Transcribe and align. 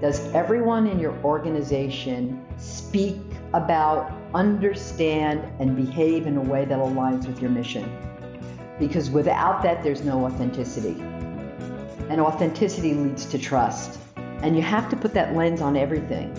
Does 0.00 0.20
everyone 0.32 0.86
in 0.86 1.00
your 1.00 1.12
organization 1.24 2.46
speak 2.56 3.16
about, 3.52 4.12
understand, 4.32 5.42
and 5.58 5.74
behave 5.74 6.28
in 6.28 6.36
a 6.36 6.40
way 6.40 6.64
that 6.66 6.78
aligns 6.78 7.26
with 7.26 7.42
your 7.42 7.50
mission? 7.50 7.90
Because 8.78 9.10
without 9.10 9.60
that, 9.64 9.82
there's 9.82 10.04
no 10.04 10.24
authenticity. 10.24 11.00
And 12.10 12.20
authenticity 12.20 12.94
leads 12.94 13.26
to 13.26 13.40
trust. 13.40 13.98
And 14.16 14.54
you 14.54 14.62
have 14.62 14.88
to 14.90 14.96
put 14.96 15.14
that 15.14 15.34
lens 15.34 15.60
on 15.60 15.76
everything. 15.76 16.32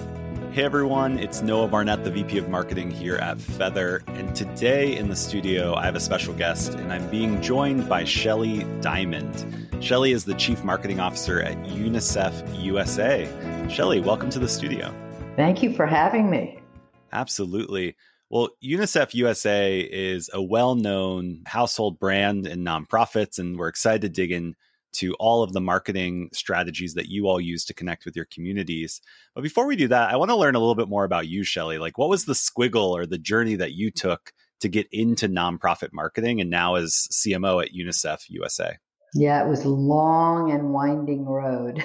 Hey 0.51 0.63
everyone, 0.63 1.19
it's 1.19 1.43
Noah 1.43 1.67
Barnett, 1.67 2.03
the 2.03 2.09
VP 2.09 2.39
of 2.39 2.49
Marketing 2.49 2.89
here 2.89 3.17
at 3.17 3.39
Feather. 3.39 4.01
And 4.07 4.35
today 4.35 4.97
in 4.97 5.07
the 5.07 5.15
studio, 5.15 5.75
I 5.75 5.85
have 5.85 5.95
a 5.95 5.99
special 5.99 6.33
guest, 6.33 6.73
and 6.73 6.91
I'm 6.91 7.07
being 7.11 7.39
joined 7.39 7.87
by 7.87 8.03
Shelley 8.03 8.65
Diamond. 8.81 9.69
Shelley 9.79 10.11
is 10.11 10.25
the 10.25 10.33
Chief 10.33 10.63
Marketing 10.63 10.99
Officer 10.99 11.39
at 11.39 11.55
UNICEF 11.65 12.63
USA. 12.63 13.29
Shelley, 13.69 14.01
welcome 14.01 14.31
to 14.31 14.39
the 14.39 14.47
studio. 14.47 14.91
Thank 15.35 15.61
you 15.61 15.71
for 15.71 15.85
having 15.85 16.31
me. 16.31 16.59
Absolutely. 17.11 17.95
Well, 18.31 18.49
UNICEF 18.63 19.13
USA 19.13 19.79
is 19.79 20.31
a 20.33 20.41
well 20.41 20.73
known 20.73 21.43
household 21.45 21.99
brand 21.99 22.47
in 22.47 22.65
nonprofits, 22.65 23.37
and 23.37 23.55
we're 23.59 23.67
excited 23.67 24.01
to 24.01 24.09
dig 24.09 24.31
in 24.31 24.55
to 24.91 25.13
all 25.15 25.43
of 25.43 25.53
the 25.53 25.61
marketing 25.61 26.29
strategies 26.33 26.93
that 26.95 27.07
you 27.07 27.27
all 27.27 27.39
use 27.39 27.65
to 27.65 27.73
connect 27.73 28.05
with 28.05 28.15
your 28.15 28.25
communities. 28.25 29.01
But 29.35 29.43
before 29.43 29.65
we 29.65 29.75
do 29.75 29.87
that, 29.89 30.11
I 30.11 30.15
want 30.15 30.29
to 30.29 30.35
learn 30.35 30.55
a 30.55 30.59
little 30.59 30.75
bit 30.75 30.89
more 30.89 31.03
about 31.03 31.27
you, 31.27 31.43
Shelley. 31.43 31.77
Like, 31.77 31.97
what 31.97 32.09
was 32.09 32.25
the 32.25 32.33
squiggle 32.33 32.91
or 32.91 33.05
the 33.05 33.17
journey 33.17 33.55
that 33.55 33.73
you 33.73 33.91
took 33.91 34.33
to 34.61 34.69
get 34.69 34.87
into 34.91 35.27
nonprofit 35.27 35.89
marketing 35.93 36.41
and 36.41 36.49
now 36.49 36.75
as 36.75 37.07
CMO 37.11 37.63
at 37.63 37.73
UNICEF 37.73 38.29
USA? 38.29 38.77
Yeah, 39.13 39.43
it 39.43 39.49
was 39.49 39.63
a 39.63 39.69
long 39.69 40.51
and 40.51 40.73
winding 40.73 41.25
road. 41.25 41.83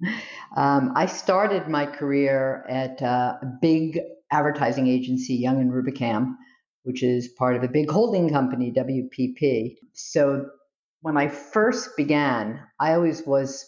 um, 0.56 0.92
I 0.94 1.06
started 1.06 1.68
my 1.68 1.86
career 1.86 2.66
at 2.68 3.00
uh, 3.02 3.36
a 3.40 3.46
big 3.60 4.00
advertising 4.30 4.86
agency, 4.86 5.34
Young 5.34 5.60
and 5.60 5.72
Rubicam, 5.72 6.34
which 6.82 7.02
is 7.02 7.28
part 7.28 7.56
of 7.56 7.62
a 7.62 7.68
big 7.68 7.90
holding 7.90 8.30
company, 8.30 8.72
WPP. 8.72 9.76
So 9.94 10.46
when 11.02 11.16
I 11.16 11.28
first 11.28 11.96
began, 11.96 12.60
I 12.78 12.94
always 12.94 13.26
was 13.26 13.66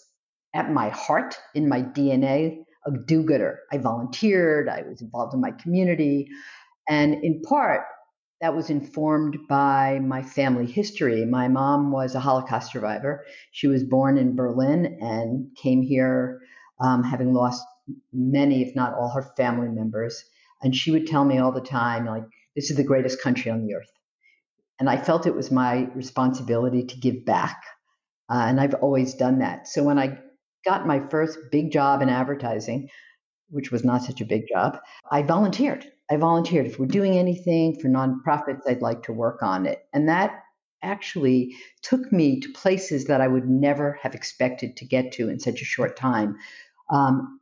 at 0.55 0.71
my 0.71 0.91
heart, 0.91 1.39
in 1.55 1.69
my 1.69 1.83
DNA, 1.83 2.65
a 2.87 2.91
do 3.07 3.23
gooder. 3.23 3.61
I 3.73 3.79
volunteered, 3.79 4.69
I 4.69 4.83
was 4.83 5.01
involved 5.01 5.35
in 5.35 5.41
my 5.41 5.53
community. 5.53 6.29
And 6.89 7.25
in 7.25 7.41
part, 7.43 7.83
that 8.41 8.55
was 8.57 8.71
informed 8.71 9.39
by 9.49 10.01
my 10.01 10.23
family 10.23 10.67
history. 10.67 11.25
My 11.25 11.49
mom 11.49 11.93
was 11.93 12.15
a 12.15 12.21
Holocaust 12.21 12.73
survivor. 12.73 13.25
She 13.53 13.69
was 13.69 13.85
born 13.85 14.19
in 14.19 14.35
Berlin 14.35 14.99
and 15.01 15.47
came 15.57 15.81
here 15.81 16.41
um, 16.81 17.05
having 17.05 17.33
lost 17.33 17.65
many, 18.13 18.63
if 18.63 18.75
not 18.75 18.95
all, 18.95 19.11
her 19.11 19.33
family 19.37 19.69
members. 19.69 20.25
And 20.61 20.75
she 20.75 20.91
would 20.91 21.07
tell 21.07 21.25
me 21.25 21.39
all 21.39 21.53
the 21.53 21.61
time, 21.61 22.05
like, 22.05 22.25
this 22.57 22.71
is 22.71 22.77
the 22.77 22.85
greatest 22.85 23.23
country 23.23 23.51
on 23.51 23.65
the 23.65 23.75
earth. 23.75 23.91
And 24.83 24.91
I 24.91 24.97
felt 24.97 25.29
it 25.29 25.37
was 25.37 25.53
my 25.53 25.89
responsibility 25.95 26.83
to 26.83 26.99
give 26.99 27.25
back. 27.25 27.63
Uh, 28.29 28.47
and 28.49 28.61
I've 28.61 28.75
always 28.75 29.15
done 29.15 29.39
that. 29.39 29.69
So 29.69 29.85
when 29.85 29.97
I 29.97 30.19
got 30.65 30.89
my 30.89 30.99
first 31.09 31.39
big 31.53 31.71
job 31.71 32.03
in 32.03 32.09
advertising, 32.09 32.89
which 33.49 33.71
was 33.71 33.85
not 33.85 34.03
such 34.03 34.21
a 34.21 34.25
big 34.25 34.49
job, 34.49 34.81
I 35.09 35.23
volunteered. 35.23 35.87
I 36.11 36.17
volunteered. 36.17 36.67
If 36.67 36.81
we're 36.81 36.87
doing 36.87 37.17
anything 37.17 37.79
for 37.79 37.87
nonprofits, 37.87 38.63
I'd 38.67 38.83
like 38.83 39.05
to 39.05 39.13
work 39.13 39.41
on 39.41 39.67
it. 39.67 39.87
And 39.93 40.09
that 40.09 40.43
actually 40.83 41.55
took 41.83 42.11
me 42.11 42.41
to 42.41 42.53
places 42.53 43.05
that 43.05 43.21
I 43.21 43.29
would 43.29 43.49
never 43.49 44.01
have 44.03 44.17
expected 44.17 44.77
to 44.79 44.85
get 44.85 45.13
to 45.13 45.29
in 45.29 45.39
such 45.39 45.63
a 45.63 45.65
short 45.65 45.97
time. 45.97 46.39
Um, 46.91 47.39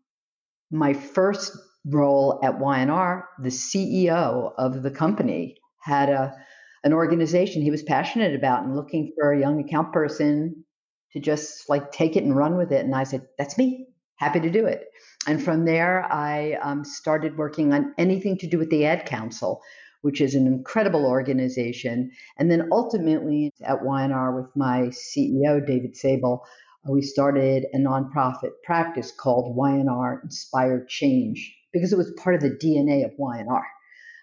my 0.70 0.92
first 0.92 1.56
role 1.86 2.38
at 2.42 2.58
Y&R, 2.58 3.28
the 3.38 3.48
CEO 3.48 4.52
of 4.58 4.82
the 4.82 4.90
company 4.90 5.56
had 5.78 6.10
a 6.10 6.36
an 6.82 6.92
organization 6.92 7.62
he 7.62 7.70
was 7.70 7.82
passionate 7.82 8.34
about 8.34 8.64
and 8.64 8.74
looking 8.74 9.12
for 9.16 9.32
a 9.32 9.40
young 9.40 9.60
account 9.60 9.92
person 9.92 10.64
to 11.12 11.20
just 11.20 11.68
like 11.68 11.92
take 11.92 12.16
it 12.16 12.24
and 12.24 12.36
run 12.36 12.56
with 12.56 12.72
it. 12.72 12.84
And 12.84 12.94
I 12.94 13.04
said, 13.04 13.26
"That's 13.38 13.58
me. 13.58 13.88
Happy 14.16 14.40
to 14.40 14.50
do 14.50 14.66
it." 14.66 14.88
And 15.26 15.42
from 15.42 15.64
there, 15.64 16.10
I 16.10 16.54
um, 16.62 16.84
started 16.84 17.36
working 17.36 17.72
on 17.72 17.94
anything 17.98 18.38
to 18.38 18.46
do 18.46 18.58
with 18.58 18.70
the 18.70 18.86
Ad 18.86 19.06
Council, 19.06 19.60
which 20.02 20.20
is 20.20 20.34
an 20.34 20.46
incredible 20.46 21.04
organization. 21.04 22.10
And 22.38 22.50
then 22.50 22.68
ultimately 22.72 23.52
at 23.62 23.84
Y&R 23.84 24.40
with 24.40 24.56
my 24.56 24.90
CEO, 24.90 25.64
David 25.66 25.96
Sable, 25.96 26.46
uh, 26.88 26.92
we 26.92 27.02
started 27.02 27.66
a 27.74 27.76
nonprofit 27.76 28.52
practice 28.64 29.12
called 29.12 29.54
Y&R 29.54 30.20
Inspired 30.24 30.88
Change 30.88 31.54
because 31.72 31.92
it 31.92 31.98
was 31.98 32.12
part 32.12 32.34
of 32.34 32.40
the 32.40 32.56
DNA 32.56 33.04
of 33.04 33.12
Y&R. 33.18 33.66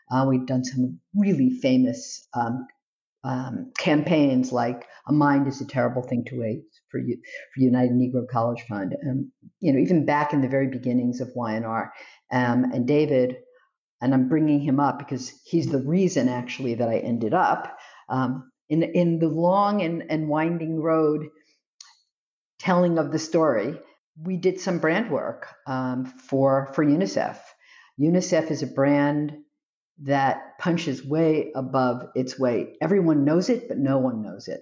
Uh, 0.10 0.26
we've 0.28 0.46
done 0.46 0.64
some 0.64 1.00
really 1.16 1.50
famous 1.50 2.28
um, 2.34 2.68
um, 3.24 3.72
campaigns 3.78 4.52
like 4.52 4.86
"A 5.08 5.12
Mind 5.12 5.48
is 5.48 5.60
a 5.62 5.68
Terrible 5.68 6.02
Thing 6.02 6.24
to 6.26 6.40
Waste" 6.40 6.82
for 6.90 7.00
you 7.00 7.18
for 7.54 7.62
United 7.62 7.92
Negro 7.92 8.28
College 8.28 8.64
Fund. 8.70 8.96
Um, 9.08 9.32
you 9.60 9.74
know, 9.74 9.80
even 9.80 10.06
back 10.06 10.34
in 10.34 10.42
the 10.42 10.48
very 10.48 10.68
beginnings 10.68 11.20
of 11.20 11.32
Y&R, 11.36 11.94
um, 12.32 12.64
and 12.72 12.88
David, 12.88 13.38
and 14.02 14.14
I'm 14.14 14.30
bringing 14.30 14.62
him 14.62 14.80
up 14.80 15.00
because 15.00 15.34
he's 15.44 15.68
the 15.68 15.82
reason 15.82 16.30
actually 16.30 16.76
that 16.76 16.90
I 16.90 17.00
ended 17.00 17.34
up 17.34 17.78
um, 18.08 18.52
in 18.70 18.84
in 18.84 19.20
the 19.20 19.28
long 19.28 19.82
and, 19.82 20.04
and 20.10 20.30
winding 20.30 20.80
road 20.80 21.28
telling 22.60 22.98
of 22.98 23.12
the 23.12 23.20
story. 23.20 23.78
We 24.20 24.38
did 24.38 24.60
some 24.60 24.80
brand 24.80 25.12
work 25.12 25.48
um, 25.68 26.06
for 26.06 26.72
for 26.74 26.86
UNICEF. 26.86 27.38
UNICEF 28.00 28.52
is 28.52 28.64
a 28.64 28.68
brand 28.68 29.34
that 30.04 30.58
punches 30.60 31.04
way 31.04 31.52
above 31.56 32.04
its 32.16 32.38
weight. 32.38 32.76
Everyone 32.82 33.26
knows 33.26 33.50
it, 33.50 33.68
but 33.68 33.78
no 33.78 33.98
one 33.98 34.22
knows 34.22 34.48
it. 34.48 34.62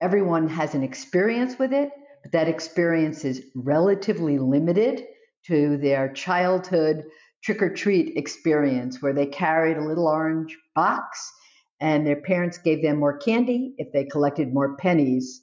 Everyone 0.00 0.48
has 0.48 0.74
an 0.74 0.82
experience 0.82 1.58
with 1.58 1.72
it, 1.72 1.90
but 2.22 2.32
that 2.32 2.48
experience 2.48 3.24
is 3.24 3.44
relatively 3.54 4.38
limited 4.38 5.06
to 5.46 5.76
their 5.78 6.12
childhood 6.12 7.04
trick 7.42 7.62
or 7.62 7.72
treat 7.72 8.16
experience 8.16 9.00
where 9.00 9.12
they 9.12 9.26
carried 9.26 9.76
a 9.76 9.84
little 9.84 10.08
orange 10.08 10.56
box 10.74 11.32
and 11.80 12.06
their 12.06 12.20
parents 12.20 12.58
gave 12.58 12.82
them 12.82 12.98
more 12.98 13.16
candy 13.16 13.74
if 13.78 13.92
they 13.92 14.04
collected 14.04 14.52
more 14.52 14.76
pennies. 14.76 15.42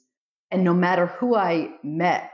And 0.50 0.62
no 0.62 0.74
matter 0.74 1.06
who 1.06 1.34
I 1.34 1.70
met 1.82 2.30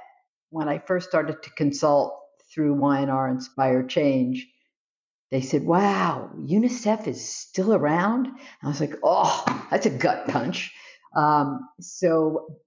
when 0.51 0.69
I 0.69 0.79
first 0.79 1.09
started 1.09 1.43
to 1.43 1.51
consult 1.51 2.19
through 2.53 2.75
Y&R 2.75 3.29
Inspire 3.29 3.85
Change, 3.85 4.47
they 5.33 5.41
said, 5.41 5.65
Wow, 5.65 6.31
UNICEF 6.39 7.09
is 7.09 7.27
still 7.27 7.73
around? 7.75 8.29
I 8.63 8.69
was 8.69 8.81
like, 8.81 8.95
Oh, 9.03 9.45
that's 9.71 9.87
a 9.87 9.91
gut 9.91 10.29
punch. 10.29 10.73
Um, 11.17 11.69
so 11.81 12.59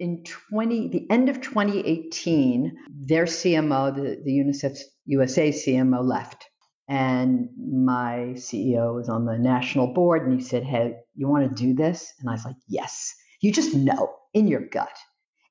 in 0.00 0.24
20, 0.24 0.88
the 0.88 1.06
end 1.10 1.28
of 1.28 1.42
2018, 1.42 2.76
their 2.88 3.26
CMO, 3.26 3.94
the, 3.94 4.22
the 4.24 4.32
UNICEF 4.32 4.78
USA 5.04 5.50
CMO, 5.50 6.02
left. 6.02 6.46
And 6.88 7.50
my 7.58 8.32
CEO 8.36 8.94
was 8.94 9.10
on 9.10 9.26
the 9.26 9.38
national 9.38 9.92
board 9.92 10.26
and 10.26 10.40
he 10.40 10.44
said, 10.44 10.64
Hey, 10.64 10.94
you 11.14 11.28
want 11.28 11.54
to 11.54 11.62
do 11.62 11.74
this? 11.74 12.10
And 12.20 12.30
I 12.30 12.32
was 12.32 12.44
like, 12.46 12.56
Yes. 12.66 13.14
You 13.42 13.52
just 13.52 13.74
know 13.74 14.14
in 14.32 14.48
your 14.48 14.66
gut 14.66 14.96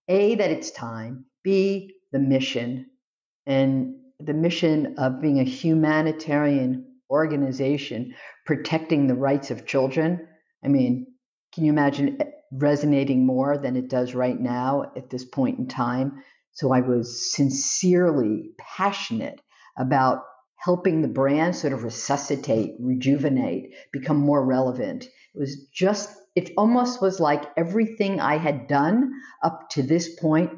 A, 0.08 0.34
that 0.36 0.50
it's 0.50 0.72
time, 0.72 1.26
B, 1.44 1.94
the 2.12 2.18
mission, 2.18 2.88
and 3.46 3.96
the 4.26 4.34
mission 4.34 4.96
of 4.98 5.22
being 5.22 5.40
a 5.40 5.44
humanitarian 5.44 6.86
organization 7.10 8.16
protecting 8.46 9.08
the 9.08 9.16
rights 9.16 9.52
of 9.52 9.66
children. 9.66 10.28
I 10.64 10.68
mean, 10.68 11.08
can 11.54 11.66
you 11.66 11.72
imagine 11.72 12.20
resonating 12.52 13.26
more 13.26 13.58
than 13.58 13.76
it 13.76 13.90
does 13.90 14.16
right 14.16 14.40
now 14.40 14.92
at 14.96 15.10
this 15.10 15.26
point 15.26 15.60
in 15.60 15.68
time? 15.68 16.24
So 16.54 16.72
I 16.72 16.82
was 16.82 17.34
sincerely 17.34 18.52
passionate 18.60 19.42
about 19.78 20.24
helping 20.58 21.02
the 21.02 21.08
brand 21.08 21.56
sort 21.56 21.74
of 21.74 21.84
resuscitate, 21.84 22.76
rejuvenate, 22.80 23.74
become 23.92 24.18
more 24.18 24.46
relevant. 24.46 25.04
It 25.04 25.40
was 25.40 25.68
just, 25.74 26.10
it 26.36 26.52
almost 26.58 27.02
was 27.02 27.20
like 27.20 27.52
everything 27.58 28.20
I 28.20 28.38
had 28.38 28.68
done 28.68 29.12
up 29.44 29.70
to 29.72 29.84
this 29.84 30.16
point 30.20 30.52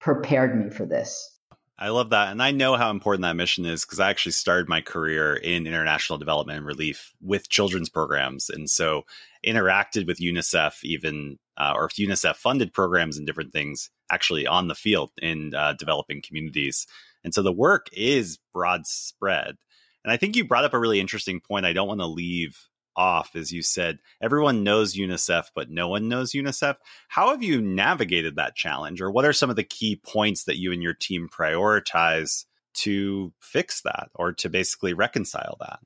prepared 0.00 0.58
me 0.58 0.70
for 0.70 0.86
this. 0.86 1.30
I 1.76 1.88
love 1.88 2.10
that. 2.10 2.30
And 2.30 2.40
I 2.40 2.52
know 2.52 2.76
how 2.76 2.90
important 2.90 3.22
that 3.22 3.34
mission 3.34 3.66
is 3.66 3.84
because 3.84 3.98
I 3.98 4.08
actually 4.08 4.32
started 4.32 4.68
my 4.68 4.80
career 4.80 5.34
in 5.34 5.66
international 5.66 6.20
development 6.20 6.58
and 6.58 6.66
relief 6.66 7.12
with 7.20 7.48
children's 7.48 7.88
programs. 7.88 8.48
And 8.48 8.70
so 8.70 9.02
interacted 9.44 10.06
with 10.06 10.20
UNICEF, 10.20 10.84
even, 10.84 11.38
uh, 11.56 11.72
or 11.74 11.88
UNICEF 11.88 12.36
funded 12.36 12.72
programs 12.72 13.18
and 13.18 13.26
different 13.26 13.52
things 13.52 13.90
actually 14.10 14.46
on 14.46 14.68
the 14.68 14.76
field 14.76 15.10
in 15.20 15.52
uh, 15.54 15.72
developing 15.72 16.22
communities. 16.22 16.86
And 17.24 17.34
so 17.34 17.42
the 17.42 17.52
work 17.52 17.88
is 17.92 18.38
broad 18.52 18.86
spread. 18.86 19.56
And 20.04 20.12
I 20.12 20.16
think 20.16 20.36
you 20.36 20.46
brought 20.46 20.64
up 20.64 20.74
a 20.74 20.78
really 20.78 21.00
interesting 21.00 21.40
point 21.40 21.66
I 21.66 21.72
don't 21.72 21.88
want 21.88 22.00
to 22.00 22.06
leave 22.06 22.68
off, 22.96 23.36
as 23.36 23.52
you 23.52 23.62
said, 23.62 23.98
everyone 24.20 24.62
knows 24.62 24.94
UNICEF, 24.94 25.46
but 25.54 25.70
no 25.70 25.88
one 25.88 26.08
knows 26.08 26.32
UNICEF. 26.32 26.76
How 27.08 27.30
have 27.30 27.42
you 27.42 27.60
navigated 27.60 28.36
that 28.36 28.56
challenge, 28.56 29.00
or 29.00 29.10
what 29.10 29.24
are 29.24 29.32
some 29.32 29.50
of 29.50 29.56
the 29.56 29.64
key 29.64 29.96
points 29.96 30.44
that 30.44 30.58
you 30.58 30.72
and 30.72 30.82
your 30.82 30.94
team 30.94 31.28
prioritize 31.28 32.44
to 32.74 33.32
fix 33.40 33.82
that 33.82 34.10
or 34.14 34.32
to 34.32 34.48
basically 34.48 34.94
reconcile 34.94 35.56
that? 35.60 35.78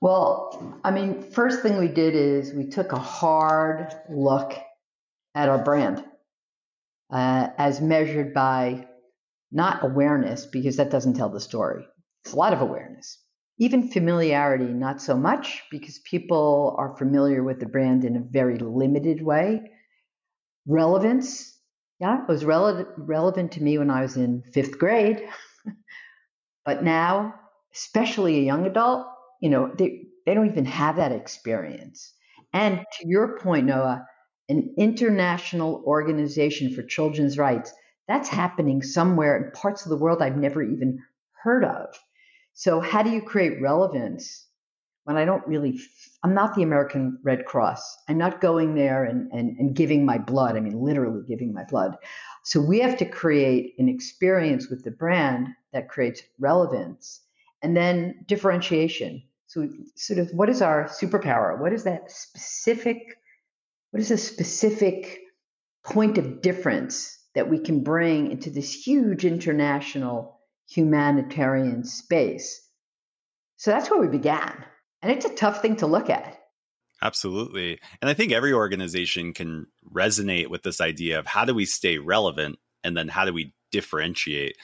Well, 0.00 0.80
I 0.82 0.90
mean, 0.90 1.22
first 1.22 1.62
thing 1.62 1.78
we 1.78 1.88
did 1.88 2.14
is 2.14 2.52
we 2.52 2.68
took 2.68 2.92
a 2.92 2.98
hard 2.98 3.92
look 4.08 4.54
at 5.34 5.48
our 5.48 5.62
brand 5.62 6.04
uh, 7.10 7.48
as 7.58 7.80
measured 7.80 8.34
by 8.34 8.86
not 9.52 9.84
awareness, 9.84 10.46
because 10.46 10.76
that 10.76 10.90
doesn't 10.90 11.14
tell 11.14 11.30
the 11.30 11.40
story. 11.40 11.86
It's 12.24 12.34
a 12.34 12.36
lot 12.36 12.52
of 12.52 12.60
awareness. 12.60 13.18
Even 13.58 13.90
familiarity, 13.90 14.72
not 14.72 15.02
so 15.02 15.16
much, 15.16 15.64
because 15.70 15.98
people 16.00 16.76
are 16.78 16.96
familiar 16.96 17.42
with 17.42 17.60
the 17.60 17.66
brand 17.66 18.04
in 18.04 18.16
a 18.16 18.20
very 18.20 18.58
limited 18.58 19.22
way. 19.22 19.72
Relevance, 20.66 21.58
yeah, 22.00 22.22
it 22.22 22.28
was 22.28 22.44
rele- 22.44 22.86
relevant 22.96 23.52
to 23.52 23.62
me 23.62 23.78
when 23.78 23.90
I 23.90 24.02
was 24.02 24.16
in 24.16 24.42
fifth 24.42 24.78
grade. 24.78 25.28
but 26.64 26.84
now, 26.84 27.34
especially 27.74 28.38
a 28.38 28.42
young 28.44 28.66
adult, 28.66 29.06
you 29.40 29.50
know, 29.50 29.72
they, 29.76 30.06
they 30.24 30.34
don't 30.34 30.50
even 30.50 30.64
have 30.66 30.96
that 30.96 31.12
experience. 31.12 32.14
And 32.52 32.78
to 32.78 33.08
your 33.08 33.38
point, 33.38 33.66
Noah, 33.66 34.06
an 34.48 34.74
international 34.78 35.82
organization 35.86 36.74
for 36.74 36.82
children's 36.82 37.38
rights, 37.38 37.72
that's 38.06 38.28
happening 38.28 38.82
somewhere 38.82 39.36
in 39.36 39.50
parts 39.52 39.84
of 39.84 39.90
the 39.90 39.98
world 39.98 40.22
I've 40.22 40.36
never 40.36 40.62
even 40.62 41.00
heard 41.42 41.64
of. 41.64 41.86
So, 42.58 42.80
how 42.80 43.04
do 43.04 43.10
you 43.10 43.22
create 43.22 43.62
relevance 43.62 44.44
when 45.04 45.16
I 45.16 45.24
don't 45.24 45.46
really, 45.46 45.78
I'm 46.24 46.34
not 46.34 46.56
the 46.56 46.64
American 46.64 47.20
Red 47.22 47.44
Cross. 47.44 47.96
I'm 48.08 48.18
not 48.18 48.40
going 48.40 48.74
there 48.74 49.04
and, 49.04 49.30
and, 49.30 49.56
and 49.58 49.76
giving 49.76 50.04
my 50.04 50.18
blood. 50.18 50.56
I 50.56 50.60
mean, 50.60 50.82
literally 50.82 51.22
giving 51.28 51.54
my 51.54 51.62
blood. 51.62 51.96
So, 52.42 52.60
we 52.60 52.80
have 52.80 52.96
to 52.98 53.04
create 53.04 53.74
an 53.78 53.88
experience 53.88 54.68
with 54.68 54.82
the 54.82 54.90
brand 54.90 55.46
that 55.72 55.88
creates 55.88 56.20
relevance 56.40 57.20
and 57.62 57.76
then 57.76 58.24
differentiation. 58.26 59.22
So, 59.46 59.68
sort 59.94 60.18
of, 60.18 60.30
what 60.32 60.48
is 60.48 60.60
our 60.60 60.88
superpower? 60.88 61.60
What 61.60 61.72
is 61.72 61.84
that 61.84 62.10
specific? 62.10 62.96
What 63.92 64.00
is 64.00 64.10
a 64.10 64.18
specific 64.18 65.20
point 65.84 66.18
of 66.18 66.42
difference 66.42 67.16
that 67.36 67.48
we 67.48 67.60
can 67.60 67.84
bring 67.84 68.32
into 68.32 68.50
this 68.50 68.74
huge 68.74 69.24
international 69.24 70.37
humanitarian 70.68 71.84
space? 71.84 72.60
So 73.56 73.70
that's 73.70 73.90
where 73.90 74.00
we 74.00 74.08
began. 74.08 74.64
And 75.02 75.10
it's 75.10 75.24
a 75.24 75.34
tough 75.34 75.62
thing 75.62 75.76
to 75.76 75.86
look 75.86 76.10
at. 76.10 76.38
Absolutely. 77.02 77.78
And 78.00 78.10
I 78.10 78.14
think 78.14 78.32
every 78.32 78.52
organization 78.52 79.32
can 79.32 79.66
resonate 79.92 80.48
with 80.48 80.62
this 80.62 80.80
idea 80.80 81.18
of 81.18 81.26
how 81.26 81.44
do 81.44 81.54
we 81.54 81.64
stay 81.64 81.98
relevant 81.98 82.58
and 82.82 82.96
then 82.96 83.08
how 83.08 83.24
do 83.24 83.32
we 83.32 83.54
differentiate. 83.70 84.56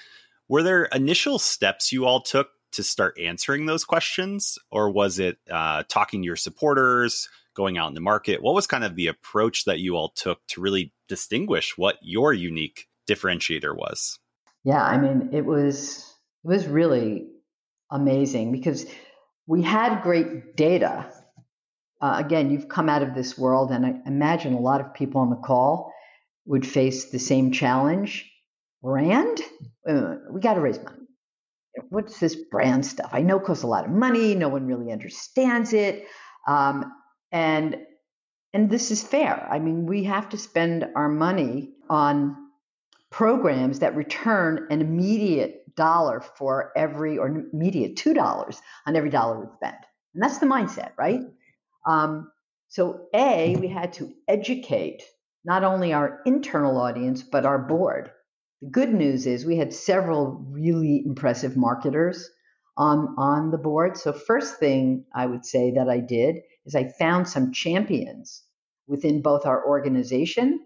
Were 0.49 0.63
there 0.63 0.85
initial 0.87 1.39
steps 1.39 1.93
you 1.93 2.07
all 2.07 2.21
took 2.21 2.49
to 2.73 2.83
start 2.83 3.19
answering 3.21 3.67
those 3.67 3.85
questions, 3.85 4.59
or 4.71 4.91
was 4.91 5.21
it 5.21 5.39
uh, 5.49 5.85
talking 5.89 6.23
to 6.23 6.27
your 6.27 6.37
supporters, 6.37 7.29
going 7.55 7.79
out 7.79 7.89
in 7.89 7.95
the 7.95 8.01
market? 8.01 8.43
What 8.43 8.55
was 8.55 8.67
kind 8.67 8.83
of 8.83 8.97
the 8.97 9.07
approach 9.07 9.65
that 9.65 9.79
you 9.79 9.95
all 9.95 10.11
took 10.11 10.45
to 10.49 10.61
really 10.61 10.93
distinguish 11.09 11.79
what 11.79 11.99
your 12.03 12.33
unique 12.33 12.89
differentiator 13.09 13.77
was? 13.77 14.19
Yeah, 14.65 14.83
I 14.83 14.99
mean, 14.99 15.31
it 15.33 15.45
was 15.45 15.99
it 16.45 16.49
was 16.49 16.67
really 16.67 17.29
amazing 17.91 18.53
because 18.53 18.87
we 19.47 19.63
had 19.63 20.03
great 20.03 20.57
data. 20.57 21.13
Uh, 22.01 22.17
again, 22.19 22.51
you've 22.51 22.69
come 22.69 22.89
out 22.89 23.03
of 23.03 23.15
this 23.15 23.39
world, 23.39 23.71
and 23.71 23.87
I 23.87 23.95
imagine 24.07 24.55
a 24.55 24.61
lot 24.61 24.81
of 24.81 24.95
people 24.95 25.21
on 25.21 25.31
the 25.31 25.37
call 25.37 25.93
would 26.47 26.67
face 26.67 27.11
the 27.11 27.19
same 27.19 27.53
challenge. 27.53 28.31
Brand? 28.83 29.41
Uh, 29.89 30.17
we 30.31 30.41
got 30.41 30.55
to 30.55 30.61
raise 30.61 30.79
money 30.83 31.05
what's 31.89 32.19
this 32.21 32.37
brand 32.37 32.87
stuff? 32.87 33.11
I 33.13 33.23
know 33.23 33.39
it 33.39 33.45
costs 33.45 33.65
a 33.65 33.69
lot 33.69 33.85
of 33.85 33.91
money. 33.91 34.35
No 34.35 34.49
one 34.49 34.67
really 34.67 34.93
understands 34.93 35.73
it. 35.73 36.07
Um, 36.47 36.93
and 37.33 37.79
and 38.53 38.71
this 38.71 38.93
is 38.93 39.03
fair. 39.03 39.49
I 39.51 39.59
mean, 39.59 39.87
we 39.87 40.05
have 40.05 40.29
to 40.31 40.39
spend 40.39 40.87
our 40.95 41.09
money 41.09 41.71
on 41.91 42.37
programs 43.15 43.79
that 43.79 43.95
return 43.95 44.67
an 44.71 44.81
immediate 44.81 45.63
dollar 45.77 46.21
for 46.21 46.73
every 46.77 47.17
or 47.17 47.29
immediate 47.29 47.97
two 47.97 48.13
dollars 48.13 48.61
on 48.87 48.97
every 48.97 49.11
dollar 49.11 49.39
we 49.39 49.47
spend. 49.55 49.77
And 50.15 50.23
that's 50.23 50.39
the 50.39 50.47
mindset, 50.47 50.91
right? 50.99 51.21
Um, 51.87 52.33
so 52.67 53.07
a 53.15 53.55
we 53.55 53.69
had 53.69 53.93
to 53.95 54.13
educate 54.27 55.05
not 55.45 55.63
only 55.63 55.93
our 55.93 56.23
internal 56.27 56.77
audience 56.77 57.23
but 57.23 57.47
our 57.47 57.59
board 57.59 58.11
the 58.61 58.71
good 58.71 58.93
news 58.93 59.27
is 59.27 59.47
we 59.47 59.59
had 59.59 59.73
several 59.73 60.45
really 60.51 61.05
impressive 61.07 61.57
marketers 61.57 62.29
on 62.77 63.15
on 63.17 63.53
the 63.53 63.59
board. 63.59 63.97
So 63.97 64.13
first 64.13 64.59
thing 64.59 65.05
I 65.15 65.27
would 65.27 65.45
say 65.45 65.73
that 65.77 65.89
I 65.89 66.01
did 66.01 66.41
is 66.67 66.75
I 66.75 66.89
found 66.99 67.29
some 67.29 67.53
champions 67.53 68.43
within 68.89 69.23
both 69.23 69.47
our 69.47 69.65
organization 69.65 70.61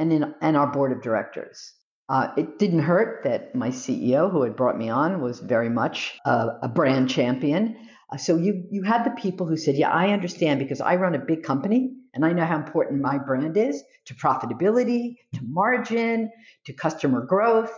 and 0.00 0.12
in 0.12 0.34
and 0.40 0.56
our 0.56 0.72
board 0.72 0.90
of 0.90 1.02
directors. 1.02 1.72
Uh, 2.08 2.32
it 2.36 2.58
didn't 2.58 2.80
hurt 2.80 3.22
that 3.22 3.54
my 3.54 3.68
CEO, 3.68 4.32
who 4.32 4.42
had 4.42 4.56
brought 4.56 4.76
me 4.76 4.88
on, 4.88 5.20
was 5.20 5.38
very 5.38 5.68
much 5.68 6.18
a, 6.26 6.48
a 6.62 6.68
brand 6.68 7.08
champion. 7.08 7.76
Uh, 8.12 8.16
so 8.16 8.36
you 8.36 8.64
you 8.70 8.82
had 8.82 9.04
the 9.04 9.10
people 9.10 9.46
who 9.46 9.56
said, 9.56 9.76
"Yeah, 9.76 9.90
I 9.90 10.08
understand 10.08 10.58
because 10.58 10.80
I 10.80 10.96
run 10.96 11.14
a 11.14 11.20
big 11.20 11.44
company 11.44 11.92
and 12.14 12.24
I 12.24 12.32
know 12.32 12.44
how 12.44 12.56
important 12.56 13.00
my 13.00 13.18
brand 13.18 13.56
is 13.56 13.82
to 14.06 14.14
profitability, 14.14 15.16
to 15.34 15.40
margin, 15.44 16.30
to 16.66 16.72
customer 16.72 17.24
growth. 17.24 17.72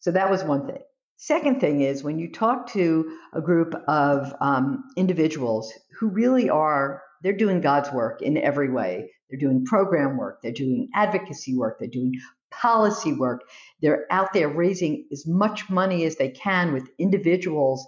So 0.00 0.10
that 0.12 0.30
was 0.30 0.42
one 0.42 0.66
thing. 0.66 0.82
Second 1.16 1.60
thing 1.60 1.82
is 1.82 2.02
when 2.02 2.18
you 2.18 2.32
talk 2.32 2.72
to 2.72 3.16
a 3.34 3.42
group 3.42 3.74
of 3.86 4.34
um, 4.40 4.84
individuals 4.96 5.72
who 5.98 6.08
really 6.08 6.48
are, 6.48 7.02
they're 7.20 7.36
doing 7.36 7.60
God's 7.60 7.90
work 7.92 8.22
in 8.22 8.36
every 8.36 8.70
way. 8.70 9.10
They're 9.28 9.38
doing 9.38 9.64
program 9.64 10.16
work, 10.16 10.40
they're 10.42 10.52
doing 10.52 10.88
advocacy 10.94 11.56
work, 11.56 11.78
they're 11.78 11.88
doing 11.88 12.14
policy 12.50 13.12
work. 13.12 13.42
They're 13.80 14.06
out 14.10 14.32
there 14.32 14.48
raising 14.48 15.06
as 15.12 15.26
much 15.26 15.70
money 15.70 16.04
as 16.04 16.16
they 16.16 16.30
can 16.30 16.72
with 16.72 16.90
individuals 16.98 17.86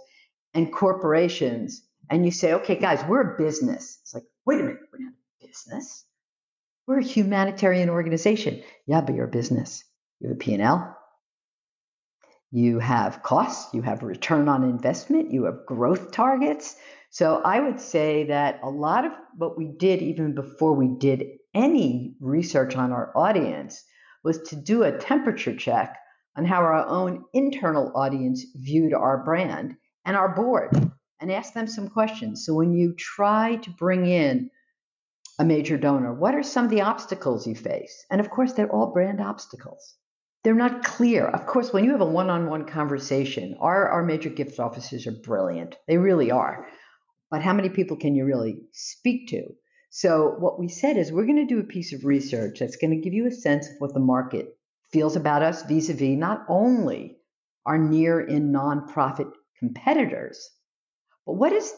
and 0.55 0.73
corporations. 0.73 1.83
And 2.11 2.25
you 2.25 2.31
say, 2.31 2.55
okay, 2.55 2.77
guys, 2.77 3.03
we're 3.09 3.35
a 3.35 3.39
business. 3.39 3.99
It's 4.03 4.15
like, 4.15 4.25
wait 4.47 4.61
a 4.61 4.65
minute, 4.65 4.81
we're 4.93 5.05
not 5.05 5.13
a 5.43 5.47
business. 5.47 6.05
We're 6.87 6.99
a 6.99 7.05
humanitarian 7.05 7.91
organization. 7.91 8.63
Yeah, 8.87 9.01
but 9.01 9.15
you're 9.15 9.27
a 9.27 9.31
business. 9.31 9.85
You 10.21 10.29
have 10.29 10.37
a 10.37 10.39
P&L. 10.39 10.97
You 12.51 12.79
have 12.81 13.23
costs. 13.23 13.73
You 13.73 13.83
have 13.83 14.03
return 14.03 14.49
on 14.49 14.65
investment. 14.65 15.31
You 15.33 15.45
have 15.45 15.65
growth 15.67 16.13
targets. 16.13 16.77
So 17.13 17.43
I 17.45 17.61
would 17.61 17.79
say 17.79 18.25
that 18.25 18.61
a 18.63 18.71
lot 18.71 19.05
of 19.05 19.13
what 19.37 19.59
we 19.59 19.67
did, 19.67 20.01
even 20.01 20.35
before 20.35 20.73
we 20.73 20.89
did 20.89 21.27
any 21.53 22.17
research 22.21 22.75
on 22.75 22.91
our 22.91 23.13
audience, 23.15 23.85
was 24.25 24.39
to 24.49 24.57
do 24.57 24.83
a 24.83 24.97
temperature 24.97 25.55
check 25.55 25.99
on 26.39 26.47
how 26.47 26.63
our 26.63 26.87
own 26.87 27.25
internal 27.35 27.93
audience 27.95 28.47
viewed 28.55 28.95
our 28.95 29.23
brand 29.25 29.77
and 30.07 30.17
our 30.17 30.35
board 30.35 30.71
and 31.21 31.31
ask 31.31 31.53
them 31.53 31.67
some 31.67 31.89
questions. 31.89 32.47
So 32.47 32.55
when 32.55 32.73
you 32.73 32.95
try 32.95 33.57
to 33.57 33.71
bring 33.71 34.07
in 34.07 34.49
a 35.39 35.45
major 35.45 35.77
donor, 35.77 36.15
what 36.15 36.35
are 36.35 36.43
some 36.43 36.65
of 36.65 36.71
the 36.71 36.81
obstacles 36.81 37.47
you 37.47 37.55
face? 37.55 38.07
And 38.11 38.23
of 38.23 38.31
course, 38.31 38.55
they're 38.55 38.73
all 38.73 38.91
brand 38.91 39.21
obstacles. 39.21 39.97
They're 40.45 40.55
not 40.55 40.83
clear. 40.83 41.27
Of 41.27 41.45
course, 41.45 41.75
when 41.75 41.85
you 41.85 41.91
have 41.91 42.01
a 42.01 42.07
one 42.07 42.31
on 42.31 42.49
one 42.49 42.65
conversation, 42.65 43.59
our, 43.61 43.87
our 43.91 44.03
major 44.03 44.31
gift 44.31 44.59
officers 44.59 45.07
are 45.07 45.13
brilliant. 45.13 45.77
They 45.87 45.99
really 45.99 46.31
are. 46.31 46.67
But 47.33 47.41
how 47.41 47.55
many 47.55 47.71
people 47.71 47.97
can 47.97 48.15
you 48.15 48.27
really 48.27 48.59
speak 48.73 49.29
to? 49.29 49.55
So, 49.89 50.37
what 50.39 50.61
we 50.61 50.69
said 50.69 50.99
is 50.99 51.11
we're 51.11 51.25
going 51.25 51.47
to 51.49 51.55
do 51.55 51.61
a 51.61 51.65
piece 51.65 51.95
of 51.95 52.05
research 52.05 52.59
that's 52.59 52.77
going 52.77 52.91
to 52.91 53.01
give 53.03 53.15
you 53.15 53.27
a 53.27 53.31
sense 53.31 53.71
of 53.71 53.77
what 53.79 53.95
the 53.95 54.01
market 54.01 54.55
feels 54.93 55.17
about 55.17 55.43
us 55.43 55.63
vis 55.63 55.89
a 55.89 55.95
vis 55.95 56.19
not 56.19 56.45
only 56.47 57.17
our 57.65 57.79
near 57.79 58.21
in 58.21 58.53
nonprofit 58.53 59.33
competitors, 59.59 60.51
but 61.25 61.33
what 61.33 61.55
is 61.55 61.73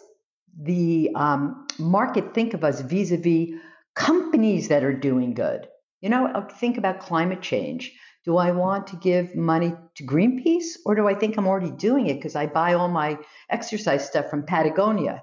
the 0.61 1.11
um, 1.15 1.69
market 1.79 2.35
think 2.35 2.55
of 2.55 2.65
us 2.65 2.81
vis 2.81 3.13
a 3.13 3.17
vis 3.17 3.51
companies 3.95 4.67
that 4.71 4.83
are 4.83 4.93
doing 4.93 5.35
good. 5.35 5.69
You 6.01 6.09
know, 6.09 6.49
think 6.59 6.79
about 6.79 6.99
climate 6.99 7.43
change. 7.43 7.93
Do 8.25 8.39
I 8.39 8.51
want 8.51 8.89
to 8.89 8.97
give 8.97 9.37
money 9.37 9.73
to 9.99 10.05
Greenpeace 10.05 10.79
or 10.85 10.97
do 10.97 11.07
I 11.07 11.15
think 11.15 11.37
I'm 11.37 11.47
already 11.47 11.71
doing 11.71 12.09
it 12.09 12.15
because 12.15 12.35
I 12.35 12.47
buy 12.47 12.75
all 12.75 12.89
my 12.89 13.19
exercise 13.49 14.05
stuff 14.05 14.31
from 14.31 14.47
Patagonia? 14.47 15.23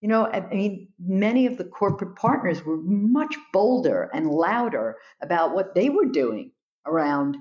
You 0.00 0.08
know, 0.08 0.26
I 0.26 0.40
mean, 0.54 0.88
many 0.98 1.46
of 1.46 1.58
the 1.58 1.64
corporate 1.64 2.16
partners 2.16 2.64
were 2.64 2.78
much 2.82 3.36
bolder 3.52 4.08
and 4.14 4.30
louder 4.30 4.96
about 5.20 5.54
what 5.54 5.74
they 5.74 5.90
were 5.90 6.06
doing 6.06 6.52
around 6.86 7.36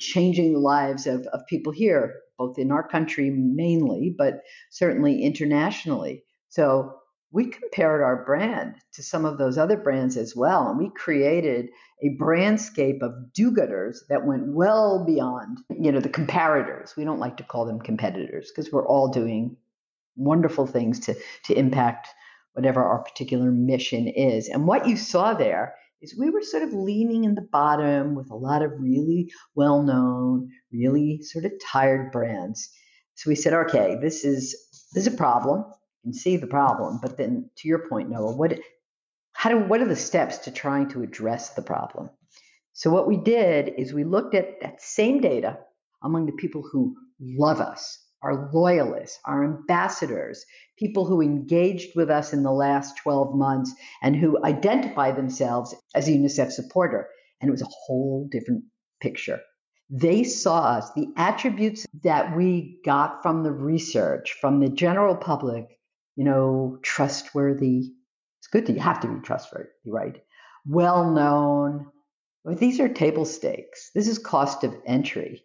changing 0.00 0.52
the 0.52 0.58
lives 0.58 1.06
of, 1.06 1.26
of 1.28 1.46
people 1.46 1.72
here, 1.72 2.14
both 2.38 2.58
in 2.58 2.72
our 2.72 2.86
country 2.86 3.30
mainly, 3.30 4.12
but 4.16 4.40
certainly 4.70 5.22
internationally. 5.22 6.24
So 6.48 6.96
we 7.30 7.46
compared 7.46 8.02
our 8.02 8.24
brand 8.24 8.74
to 8.94 9.02
some 9.02 9.24
of 9.24 9.38
those 9.38 9.56
other 9.56 9.76
brands 9.76 10.16
as 10.16 10.36
well. 10.36 10.68
And 10.68 10.78
we 10.78 10.90
created 10.90 11.68
a 12.02 12.16
brandscape 12.20 13.00
of 13.00 13.32
do-gooders 13.32 13.98
that 14.08 14.26
went 14.26 14.48
well 14.48 15.04
beyond, 15.06 15.58
you 15.70 15.92
know, 15.92 16.00
the 16.00 16.08
comparators. 16.08 16.96
We 16.96 17.04
don't 17.04 17.20
like 17.20 17.38
to 17.38 17.44
call 17.44 17.64
them 17.64 17.80
competitors 17.80 18.50
because 18.50 18.72
we're 18.72 18.86
all 18.86 19.08
doing 19.08 19.56
wonderful 20.16 20.66
things 20.66 21.00
to, 21.00 21.14
to 21.44 21.54
impact 21.54 22.08
whatever 22.54 22.82
our 22.84 23.02
particular 23.02 23.50
mission 23.50 24.08
is. 24.08 24.48
And 24.48 24.66
what 24.66 24.86
you 24.86 24.96
saw 24.96 25.34
there 25.34 25.74
is 26.02 26.16
we 26.18 26.30
were 26.30 26.42
sort 26.42 26.64
of 26.64 26.72
leaning 26.72 27.24
in 27.24 27.34
the 27.34 27.46
bottom 27.52 28.14
with 28.14 28.30
a 28.30 28.36
lot 28.36 28.62
of 28.62 28.72
really 28.78 29.30
well-known, 29.54 30.48
really 30.72 31.20
sort 31.22 31.44
of 31.44 31.52
tired 31.64 32.10
brands. 32.10 32.68
So 33.14 33.30
we 33.30 33.36
said, 33.36 33.52
okay, 33.52 33.96
this 34.00 34.24
is 34.24 34.56
this 34.92 35.06
is 35.06 35.14
a 35.14 35.16
problem 35.16 35.64
and 36.04 36.14
see 36.14 36.36
the 36.36 36.46
problem. 36.46 36.98
But 37.00 37.16
then, 37.16 37.48
to 37.58 37.68
your 37.68 37.88
point, 37.88 38.10
Noah, 38.10 38.36
what 38.36 38.58
how 39.32 39.50
do 39.50 39.58
what 39.58 39.80
are 39.80 39.88
the 39.88 39.96
steps 39.96 40.38
to 40.38 40.50
trying 40.50 40.88
to 40.90 41.02
address 41.02 41.50
the 41.50 41.62
problem? 41.62 42.10
So 42.72 42.90
what 42.90 43.06
we 43.06 43.16
did 43.16 43.74
is 43.78 43.92
we 43.92 44.04
looked 44.04 44.34
at 44.34 44.60
that 44.62 44.82
same 44.82 45.20
data 45.20 45.58
among 46.02 46.26
the 46.26 46.32
people 46.32 46.62
who 46.70 46.96
love 47.20 47.60
us, 47.60 48.01
our 48.22 48.50
loyalists, 48.52 49.18
our 49.24 49.44
ambassadors, 49.44 50.44
people 50.78 51.04
who 51.04 51.20
engaged 51.20 51.96
with 51.96 52.10
us 52.10 52.32
in 52.32 52.42
the 52.42 52.52
last 52.52 52.96
12 53.02 53.34
months 53.34 53.72
and 54.02 54.16
who 54.16 54.42
identify 54.44 55.12
themselves 55.12 55.74
as 55.94 56.08
a 56.08 56.12
UNICEF 56.12 56.50
supporter. 56.52 57.08
And 57.40 57.48
it 57.48 57.52
was 57.52 57.62
a 57.62 57.68
whole 57.86 58.28
different 58.30 58.64
picture. 59.00 59.40
They 59.90 60.24
saw 60.24 60.60
us, 60.60 60.90
the 60.94 61.08
attributes 61.16 61.86
that 62.02 62.34
we 62.36 62.80
got 62.84 63.22
from 63.22 63.42
the 63.42 63.52
research, 63.52 64.36
from 64.40 64.60
the 64.60 64.70
general 64.70 65.16
public, 65.16 65.78
you 66.16 66.24
know, 66.24 66.78
trustworthy. 66.82 67.90
It's 68.40 68.46
good 68.50 68.66
to 68.66 68.72
you 68.72 68.80
have 68.80 69.00
to 69.00 69.08
be 69.08 69.20
trustworthy, 69.20 69.68
right? 69.84 70.22
Well 70.66 71.10
known. 71.10 71.86
These 72.44 72.80
are 72.80 72.88
table 72.88 73.24
stakes. 73.24 73.90
This 73.94 74.08
is 74.08 74.18
cost 74.18 74.64
of 74.64 74.74
entry. 74.86 75.44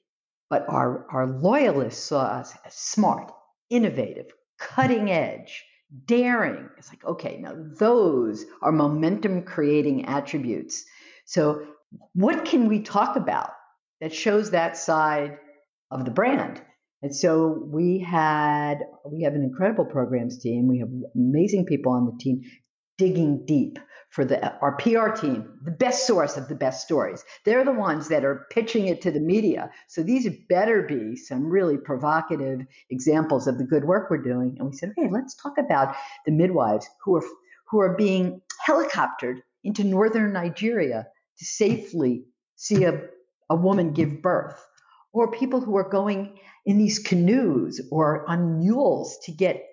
But 0.50 0.66
our, 0.70 1.06
our 1.12 1.27
loyalists 1.27 2.04
saw 2.06 2.22
us 2.22 2.54
as 2.66 2.74
smart, 2.74 3.32
innovative, 3.70 4.27
cutting 4.58 5.12
edge, 5.12 5.63
daring. 6.06 6.70
It's 6.77 6.89
like, 6.89 7.04
okay, 7.06 7.38
now 7.39 7.54
those 7.80 8.46
are 8.62 8.72
momentum 8.72 9.44
creating 9.44 10.06
attributes. 10.06 10.86
So, 11.25 11.66
what 12.13 12.46
can 12.46 12.68
we 12.68 12.82
talk 12.82 13.16
about 13.16 13.51
that 14.01 14.13
shows 14.13 14.51
that 14.51 14.77
side 14.77 15.38
of 15.89 16.06
the 16.06 16.12
brand? 16.12 16.62
And 17.01 17.16
so 17.16 17.63
we 17.66 18.00
had 18.00 18.80
we 19.06 19.24
have 19.24 19.34
an 19.34 19.44
incredible 19.44 19.86
programs 19.86 20.39
team. 20.39 20.68
We 20.68 20.80
have 20.80 20.89
amazing 21.16 21.66
people 21.66 21.92
on 21.92 22.06
the 22.06 22.18
team 22.20 22.42
digging 22.98 23.46
deep 23.46 23.77
for 24.17 24.25
the 24.25 24.51
our 24.62 24.71
PR 24.77 25.09
team, 25.09 25.59
the 25.62 25.69
best 25.69 26.07
source 26.07 26.38
of 26.38 26.47
the 26.47 26.55
best 26.55 26.83
stories. 26.83 27.24
They're 27.45 27.63
the 27.63 27.71
ones 27.71 28.07
that 28.07 28.25
are 28.25 28.47
pitching 28.50 28.88
it 28.88 29.00
to 29.03 29.12
the 29.12 29.19
media. 29.19 29.69
So 29.89 30.01
these 30.01 30.27
better 30.50 30.81
be 30.81 31.15
some 31.15 31.45
really 31.45 31.77
provocative 31.77 32.62
examples 32.89 33.45
of 33.45 33.59
the 33.59 33.63
good 33.63 33.86
work 33.86 34.09
we're 34.09 34.24
doing. 34.24 34.55
And 34.57 34.71
we 34.71 34.75
said, 34.75 34.95
okay, 34.97 35.07
let's 35.12 35.36
talk 35.36 35.59
about 35.59 35.95
the 36.25 36.31
midwives 36.31 36.89
who 37.03 37.17
are 37.17 37.24
who 37.69 37.79
are 37.79 37.95
being 37.95 38.41
helicoptered 38.67 39.43
into 39.63 39.83
northern 39.83 40.33
Nigeria 40.33 41.05
to 41.38 41.45
safely 41.45 42.24
see 42.55 42.86
a, 42.86 43.00
a 43.51 43.55
woman 43.55 43.93
give 43.93 44.24
birth, 44.24 44.59
or 45.13 45.29
people 45.29 45.62
who 45.62 45.77
are 45.77 45.88
going 45.88 46.39
in 46.65 46.79
these 46.79 46.97
canoes 46.97 47.79
or 47.91 48.27
on 48.27 48.57
mules 48.57 49.19
to 49.25 49.31
get 49.31 49.63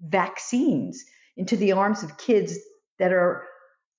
vaccines 0.00 1.04
into 1.36 1.58
the 1.58 1.72
arms 1.72 2.02
of 2.02 2.16
kids 2.16 2.58
that 2.98 3.12
are 3.12 3.44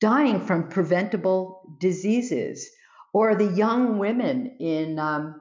dying 0.03 0.41
from 0.41 0.67
preventable 0.67 1.62
diseases, 1.79 2.69
or 3.13 3.36
the 3.36 3.53
young 3.55 4.00
women 4.00 4.57
in 4.60 5.00
um, 5.00 5.39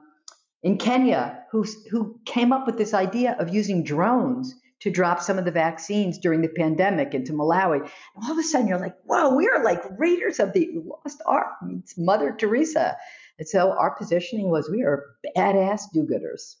in 0.61 0.77
Kenya 0.77 1.43
who 1.51 1.65
who 1.91 2.17
came 2.25 2.53
up 2.53 2.65
with 2.65 2.77
this 2.77 2.93
idea 2.93 3.35
of 3.37 3.53
using 3.53 3.83
drones 3.83 4.55
to 4.79 4.89
drop 4.89 5.21
some 5.21 5.37
of 5.37 5.43
the 5.43 5.51
vaccines 5.51 6.17
during 6.17 6.41
the 6.41 6.47
pandemic 6.47 7.13
into 7.13 7.33
Malawi. 7.33 7.81
And 7.81 7.89
all 8.23 8.31
of 8.31 8.37
a 8.37 8.43
sudden, 8.43 8.69
you're 8.69 8.79
like, 8.79 8.95
"Whoa, 9.03 9.35
we 9.35 9.49
are 9.49 9.61
like 9.61 9.83
raiders 9.97 10.39
of 10.39 10.53
the 10.53 10.69
lost 10.73 11.21
ark." 11.25 11.47
It's 11.79 11.97
Mother 11.97 12.33
Teresa. 12.33 12.95
And 13.39 13.47
so 13.47 13.71
our 13.71 13.95
positioning 13.97 14.49
was, 14.49 14.69
we 14.69 14.83
are 14.83 15.03
badass 15.35 15.81
do-gooders. 15.91 16.55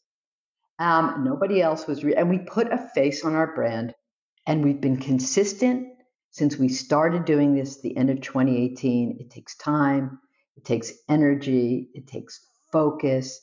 Um, 0.79 1.23
nobody 1.23 1.61
else 1.61 1.87
was, 1.87 2.03
re- 2.03 2.15
and 2.15 2.29
we 2.29 2.39
put 2.39 2.73
a 2.73 2.79
face 2.95 3.23
on 3.23 3.35
our 3.35 3.53
brand, 3.53 3.93
and 4.47 4.65
we've 4.65 4.81
been 4.81 4.97
consistent 4.97 5.92
since 6.33 6.57
we 6.57 6.67
started 6.67 7.25
doing 7.25 7.55
this 7.55 7.79
the 7.81 7.95
end 7.95 8.09
of 8.09 8.19
2018. 8.19 9.17
It 9.19 9.29
takes 9.29 9.55
time, 9.55 10.19
it 10.57 10.65
takes 10.65 10.91
energy, 11.07 11.89
it 11.93 12.07
takes 12.07 12.45
focus, 12.71 13.39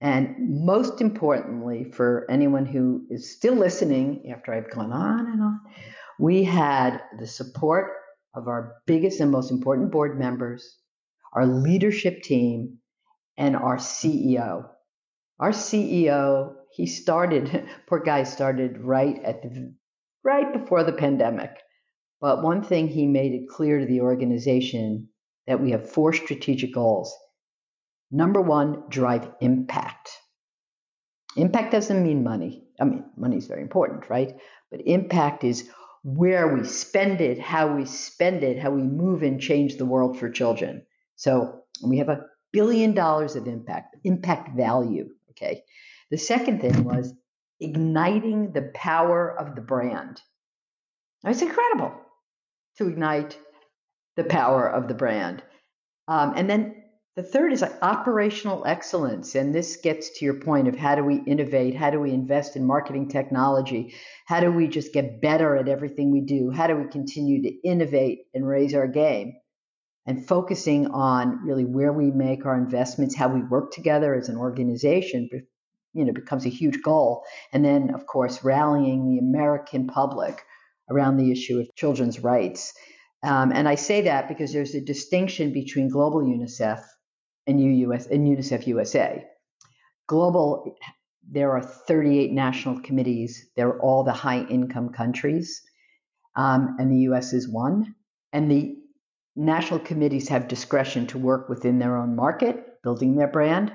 and 0.00 0.64
most 0.64 1.00
importantly, 1.00 1.90
for 1.92 2.24
anyone 2.30 2.64
who 2.64 3.04
is 3.10 3.36
still 3.36 3.54
listening 3.54 4.30
after 4.30 4.54
I've 4.54 4.70
gone 4.70 4.92
on 4.92 5.26
and 5.26 5.42
on, 5.42 5.60
we 6.20 6.44
had 6.44 7.02
the 7.18 7.26
support 7.26 7.90
of 8.34 8.46
our 8.46 8.76
biggest 8.86 9.18
and 9.18 9.32
most 9.32 9.50
important 9.50 9.90
board 9.90 10.16
members, 10.16 10.76
our 11.32 11.46
leadership 11.46 12.22
team, 12.22 12.78
and 13.36 13.56
our 13.56 13.76
CEO. 13.76 14.68
Our 15.40 15.50
CEO 15.50 16.54
he 16.70 16.86
started, 16.86 17.68
poor 17.88 17.98
guy 17.98 18.22
started 18.22 18.78
right 18.78 19.20
at 19.24 19.42
the 19.42 19.74
right 20.22 20.52
before 20.52 20.84
the 20.84 20.92
pandemic. 20.92 21.50
But 22.20 22.42
one 22.42 22.62
thing 22.62 22.88
he 22.88 23.06
made 23.06 23.32
it 23.32 23.48
clear 23.48 23.78
to 23.78 23.86
the 23.86 24.00
organization 24.00 25.08
that 25.46 25.60
we 25.60 25.70
have 25.70 25.90
four 25.90 26.12
strategic 26.12 26.74
goals. 26.74 27.14
Number 28.10 28.40
one, 28.40 28.84
drive 28.88 29.30
impact. 29.40 30.10
Impact 31.36 31.72
doesn't 31.72 32.02
mean 32.02 32.24
money. 32.24 32.64
I 32.80 32.84
mean, 32.84 33.04
money 33.16 33.36
is 33.36 33.46
very 33.46 33.62
important, 33.62 34.08
right? 34.08 34.34
But 34.70 34.80
impact 34.86 35.44
is 35.44 35.70
where 36.02 36.54
we 36.54 36.64
spend 36.64 37.20
it, 37.20 37.38
how 37.38 37.76
we 37.76 37.84
spend 37.84 38.42
it, 38.42 38.58
how 38.58 38.70
we 38.70 38.82
move 38.82 39.22
and 39.22 39.40
change 39.40 39.76
the 39.76 39.86
world 39.86 40.18
for 40.18 40.30
children. 40.30 40.86
So 41.16 41.62
we 41.84 41.98
have 41.98 42.08
a 42.08 42.24
billion 42.52 42.94
dollars 42.94 43.36
of 43.36 43.46
impact, 43.46 43.96
impact 44.04 44.56
value. 44.56 45.08
Okay. 45.30 45.64
The 46.10 46.18
second 46.18 46.60
thing 46.60 46.84
was 46.84 47.12
igniting 47.60 48.52
the 48.52 48.70
power 48.74 49.30
of 49.38 49.54
the 49.54 49.60
brand. 49.60 50.20
It's 51.24 51.42
incredible 51.42 51.92
to 52.78 52.88
ignite 52.88 53.38
the 54.16 54.24
power 54.24 54.68
of 54.68 54.88
the 54.88 54.94
brand. 54.94 55.42
Um, 56.08 56.34
and 56.36 56.48
then 56.48 56.74
the 57.16 57.22
third 57.22 57.52
is 57.52 57.64
operational 57.82 58.64
excellence. 58.64 59.34
And 59.34 59.52
this 59.54 59.76
gets 59.76 60.18
to 60.18 60.24
your 60.24 60.34
point 60.34 60.68
of 60.68 60.76
how 60.76 60.94
do 60.94 61.04
we 61.04 61.16
innovate? 61.16 61.74
How 61.74 61.90
do 61.90 61.98
we 62.00 62.12
invest 62.12 62.54
in 62.54 62.64
marketing 62.64 63.08
technology? 63.08 63.94
How 64.26 64.40
do 64.40 64.52
we 64.52 64.68
just 64.68 64.92
get 64.92 65.20
better 65.20 65.56
at 65.56 65.68
everything 65.68 66.12
we 66.12 66.20
do? 66.20 66.50
How 66.50 66.68
do 66.68 66.76
we 66.76 66.88
continue 66.88 67.42
to 67.42 67.68
innovate 67.68 68.20
and 68.34 68.46
raise 68.46 68.74
our 68.74 68.86
game? 68.86 69.34
And 70.06 70.26
focusing 70.26 70.86
on 70.86 71.44
really 71.44 71.64
where 71.64 71.92
we 71.92 72.10
make 72.12 72.46
our 72.46 72.56
investments, 72.56 73.16
how 73.16 73.28
we 73.28 73.42
work 73.42 73.72
together 73.72 74.14
as 74.14 74.28
an 74.28 74.36
organization 74.36 75.28
you 75.94 76.04
know 76.04 76.12
becomes 76.12 76.44
a 76.46 76.50
huge 76.50 76.82
goal 76.82 77.24
and 77.52 77.64
then 77.64 77.94
of 77.94 78.06
course 78.06 78.44
rallying 78.44 79.08
the 79.08 79.18
american 79.18 79.86
public 79.86 80.44
around 80.90 81.16
the 81.16 81.32
issue 81.32 81.58
of 81.60 81.68
children's 81.76 82.20
rights. 82.20 82.72
Um, 83.22 83.50
and 83.52 83.68
i 83.68 83.74
say 83.74 84.02
that 84.02 84.28
because 84.28 84.52
there's 84.52 84.76
a 84.76 84.80
distinction 84.80 85.52
between 85.52 85.88
global 85.88 86.20
unicef 86.20 86.80
and 87.48 87.58
UUS 87.58 88.08
and 88.08 88.24
unicef 88.24 88.64
usa 88.64 89.24
global 90.06 90.76
there 91.30 91.52
are 91.52 91.62
38 91.62 92.32
national 92.32 92.80
committees. 92.80 93.50
They're 93.54 93.78
all 93.80 94.02
the 94.02 94.12
high 94.12 94.44
income 94.44 94.90
countries. 94.90 95.60
Um, 96.34 96.76
and 96.78 96.90
the 96.90 97.14
us 97.14 97.32
is 97.32 97.48
one. 97.48 97.94
And 98.32 98.50
the 98.50 98.76
national 99.36 99.80
committees 99.80 100.28
have 100.28 100.48
discretion 100.48 101.06
to 101.08 101.18
work 101.18 101.48
within 101.48 101.78
their 101.78 101.96
own 101.96 102.16
market 102.16 102.64
building 102.82 103.16
their 103.16 103.28
brand 103.28 103.72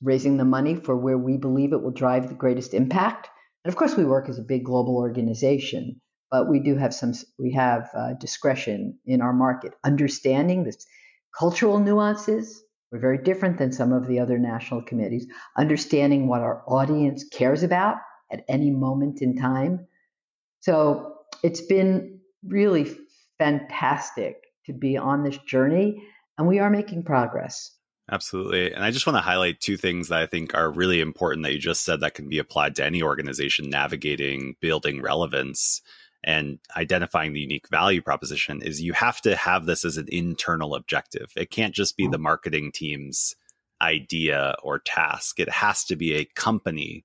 raising 0.00 0.36
the 0.36 0.44
money 0.44 0.76
for 0.76 0.96
where 0.96 1.18
we 1.18 1.36
believe 1.36 1.72
it 1.72 1.82
will 1.82 1.90
drive 1.90 2.28
the 2.28 2.34
greatest 2.34 2.72
impact. 2.72 3.28
And 3.64 3.72
of 3.72 3.76
course, 3.76 3.96
we 3.96 4.04
work 4.04 4.28
as 4.28 4.38
a 4.38 4.42
big 4.42 4.64
global 4.64 4.96
organization, 4.96 6.00
but 6.30 6.48
we 6.48 6.60
do 6.60 6.76
have 6.76 6.94
some 6.94 7.12
we 7.38 7.52
have 7.52 7.90
uh, 7.94 8.14
discretion 8.14 8.98
in 9.06 9.20
our 9.20 9.32
market, 9.32 9.74
understanding 9.84 10.64
the 10.64 10.76
cultural 11.36 11.78
nuances. 11.78 12.62
We're 12.90 13.00
very 13.00 13.18
different 13.18 13.58
than 13.58 13.72
some 13.72 13.92
of 13.92 14.06
the 14.06 14.20
other 14.20 14.38
national 14.38 14.82
committees, 14.82 15.26
understanding 15.56 16.26
what 16.26 16.40
our 16.40 16.62
audience 16.66 17.24
cares 17.24 17.62
about 17.62 17.96
at 18.32 18.44
any 18.48 18.70
moment 18.70 19.20
in 19.20 19.36
time. 19.36 19.86
So 20.60 21.14
it's 21.42 21.60
been 21.60 22.20
really 22.44 22.90
fantastic 23.38 24.36
to 24.66 24.72
be 24.72 24.96
on 24.96 25.22
this 25.22 25.38
journey, 25.38 26.02
and 26.36 26.46
we 26.46 26.58
are 26.58 26.70
making 26.70 27.04
progress. 27.04 27.70
Absolutely. 28.10 28.72
And 28.72 28.82
I 28.82 28.90
just 28.90 29.06
want 29.06 29.18
to 29.18 29.22
highlight 29.22 29.60
two 29.60 29.76
things 29.76 30.08
that 30.08 30.20
I 30.20 30.26
think 30.26 30.54
are 30.54 30.70
really 30.70 31.00
important 31.00 31.44
that 31.44 31.52
you 31.52 31.58
just 31.58 31.84
said 31.84 32.00
that 32.00 32.14
can 32.14 32.28
be 32.28 32.38
applied 32.38 32.76
to 32.76 32.84
any 32.84 33.02
organization 33.02 33.68
navigating 33.68 34.56
building 34.60 35.02
relevance. 35.02 35.82
And 36.24 36.58
identifying 36.76 37.32
the 37.32 37.40
unique 37.40 37.68
value 37.68 38.02
proposition 38.02 38.60
is 38.62 38.82
you 38.82 38.92
have 38.92 39.20
to 39.22 39.36
have 39.36 39.66
this 39.66 39.84
as 39.84 39.96
an 39.96 40.06
internal 40.10 40.74
objective. 40.74 41.32
It 41.36 41.50
can't 41.50 41.74
just 41.74 41.96
be 41.96 42.04
mm-hmm. 42.04 42.12
the 42.12 42.18
marketing 42.18 42.72
team's 42.72 43.36
idea 43.80 44.56
or 44.62 44.80
task. 44.80 45.38
It 45.38 45.48
has 45.48 45.84
to 45.84 45.96
be 45.96 46.14
a 46.14 46.24
company 46.24 47.04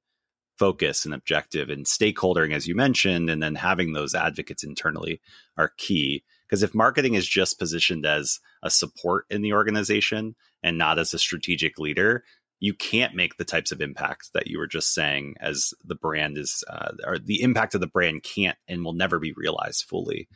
focus 0.58 1.06
and 1.06 1.14
objective 1.14 1.70
and 1.70 1.86
stakeholdering, 1.86 2.54
as 2.54 2.68
you 2.68 2.76
mentioned, 2.76 3.30
and 3.30 3.42
then 3.42 3.56
having 3.56 3.94
those 3.94 4.16
advocates 4.16 4.64
internally 4.64 5.20
are 5.58 5.74
key. 5.78 6.24
Because 6.46 6.64
if 6.64 6.76
marketing 6.76 7.16
is 7.16 7.28
just 7.28 7.60
positioned 7.60 8.06
as 8.06 8.40
a 8.62 8.70
support 8.70 9.26
in 9.30 9.42
the 9.42 9.54
organization 9.54 10.36
and 10.62 10.78
not 10.78 11.00
as 11.00 11.14
a 11.14 11.20
strategic 11.20 11.80
leader, 11.80 12.24
you 12.64 12.74
can't 12.74 13.14
make 13.14 13.36
the 13.36 13.44
types 13.44 13.74
of 13.74 13.82
impact 13.82 14.30
that 14.34 14.48
you 14.48 14.58
were 14.58 14.68
just 14.68 14.94
saying 14.94 15.36
as 15.42 15.74
the 15.84 15.96
brand 15.96 16.38
is 16.38 16.64
uh, 16.70 16.92
or 17.06 17.20
the 17.20 17.42
impact 17.42 17.76
of 17.76 17.82
the 17.82 17.88
brand 17.88 18.24
can't 18.24 18.58
and 18.70 18.86
will 18.86 18.94
never 18.94 19.20
be 19.20 19.34
realized 19.36 19.84
fully. 19.84 20.30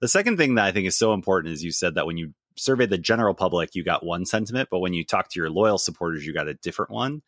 The 0.00 0.08
second 0.08 0.38
thing 0.38 0.56
that 0.56 0.64
i 0.64 0.72
think 0.72 0.88
is 0.88 0.98
so 0.98 1.14
important 1.14 1.54
is 1.54 1.62
you 1.62 1.70
said 1.70 1.94
that 1.94 2.04
when 2.04 2.16
you 2.16 2.34
surveyed 2.56 2.90
the 2.90 2.98
general 2.98 3.32
public 3.32 3.76
you 3.76 3.84
got 3.84 4.04
one 4.04 4.26
sentiment 4.26 4.68
but 4.72 4.80
when 4.80 4.92
you 4.92 5.04
talk 5.04 5.28
to 5.28 5.38
your 5.38 5.50
loyal 5.50 5.78
supporters 5.78 6.26
you 6.26 6.34
got 6.34 6.48
a 6.48 6.54
different 6.54 6.90
one. 6.90 7.22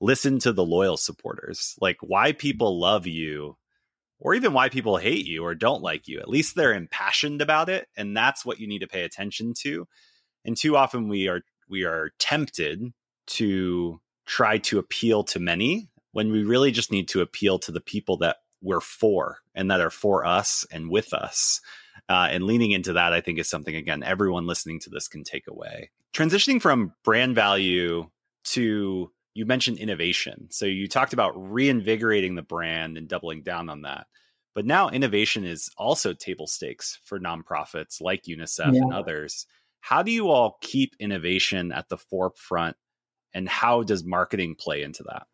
Listen 0.00 0.40
to 0.40 0.52
the 0.52 0.64
loyal 0.64 0.96
supporters. 0.96 1.76
Like 1.80 1.98
why 2.00 2.32
people 2.32 2.80
love 2.80 3.06
you 3.06 3.56
or 4.18 4.34
even 4.34 4.52
why 4.52 4.70
people 4.70 4.96
hate 4.96 5.24
you 5.24 5.44
or 5.44 5.54
don't 5.54 5.82
like 5.82 6.08
you 6.08 6.18
at 6.18 6.28
least 6.28 6.56
they're 6.56 6.74
impassioned 6.74 7.40
about 7.40 7.68
it 7.68 7.86
and 7.96 8.16
that's 8.16 8.44
what 8.44 8.58
you 8.58 8.66
need 8.66 8.80
to 8.80 8.88
pay 8.88 9.04
attention 9.04 9.54
to. 9.62 9.86
And 10.44 10.56
too 10.56 10.76
often 10.76 11.06
we 11.06 11.28
are 11.28 11.42
we 11.68 11.84
are 11.84 12.10
tempted 12.18 12.92
to 13.26 14.00
try 14.26 14.58
to 14.58 14.78
appeal 14.78 15.24
to 15.24 15.38
many 15.38 15.88
when 16.12 16.30
we 16.30 16.44
really 16.44 16.70
just 16.70 16.90
need 16.90 17.08
to 17.08 17.20
appeal 17.20 17.58
to 17.58 17.72
the 17.72 17.80
people 17.80 18.18
that 18.18 18.36
we're 18.62 18.80
for 18.80 19.38
and 19.54 19.70
that 19.70 19.80
are 19.80 19.90
for 19.90 20.24
us 20.24 20.66
and 20.70 20.88
with 20.90 21.12
us. 21.12 21.60
Uh, 22.08 22.28
and 22.30 22.44
leaning 22.44 22.70
into 22.70 22.94
that, 22.94 23.12
I 23.12 23.20
think, 23.20 23.38
is 23.38 23.48
something, 23.48 23.74
again, 23.74 24.02
everyone 24.02 24.46
listening 24.46 24.80
to 24.80 24.90
this 24.90 25.08
can 25.08 25.24
take 25.24 25.46
away. 25.48 25.90
Transitioning 26.14 26.60
from 26.60 26.92
brand 27.02 27.34
value 27.34 28.10
to 28.44 29.10
you 29.34 29.46
mentioned 29.46 29.78
innovation. 29.78 30.48
So 30.50 30.64
you 30.66 30.86
talked 30.86 31.12
about 31.12 31.32
reinvigorating 31.34 32.36
the 32.36 32.42
brand 32.42 32.96
and 32.96 33.08
doubling 33.08 33.42
down 33.42 33.68
on 33.68 33.82
that. 33.82 34.06
But 34.54 34.64
now 34.64 34.88
innovation 34.88 35.44
is 35.44 35.68
also 35.76 36.12
table 36.12 36.46
stakes 36.46 37.00
for 37.04 37.18
nonprofits 37.18 38.00
like 38.00 38.24
UNICEF 38.24 38.72
yeah. 38.72 38.82
and 38.82 38.94
others. 38.94 39.46
How 39.80 40.02
do 40.02 40.12
you 40.12 40.28
all 40.28 40.58
keep 40.60 40.94
innovation 41.00 41.72
at 41.72 41.88
the 41.88 41.98
forefront 41.98 42.76
and 43.34 43.48
how 43.48 43.82
does 43.82 44.04
marketing 44.04 44.54
play 44.58 44.82
into 44.82 45.02
that? 45.04 45.26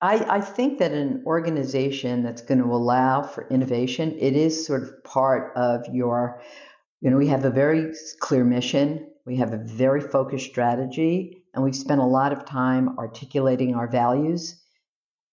I, 0.00 0.36
I, 0.36 0.40
think 0.40 0.78
that 0.78 0.92
an 0.92 1.24
organization 1.26 2.22
that's 2.22 2.42
going 2.42 2.62
to 2.62 2.72
allow 2.72 3.22
for 3.22 3.48
innovation, 3.48 4.16
it 4.18 4.36
is 4.36 4.64
sort 4.64 4.84
of 4.84 5.02
part 5.02 5.56
of 5.56 5.86
your, 5.92 6.40
you 7.00 7.10
know, 7.10 7.16
we 7.16 7.26
have 7.28 7.44
a 7.44 7.50
very 7.50 7.92
clear 8.20 8.44
mission, 8.44 9.08
we 9.26 9.36
have 9.36 9.52
a 9.52 9.58
very 9.58 10.00
focused 10.00 10.46
strategy, 10.46 11.42
and 11.52 11.64
we've 11.64 11.74
spent 11.74 12.00
a 12.00 12.06
lot 12.06 12.32
of 12.32 12.44
time 12.44 12.96
articulating 12.98 13.74
our 13.74 13.88
values. 13.88 14.62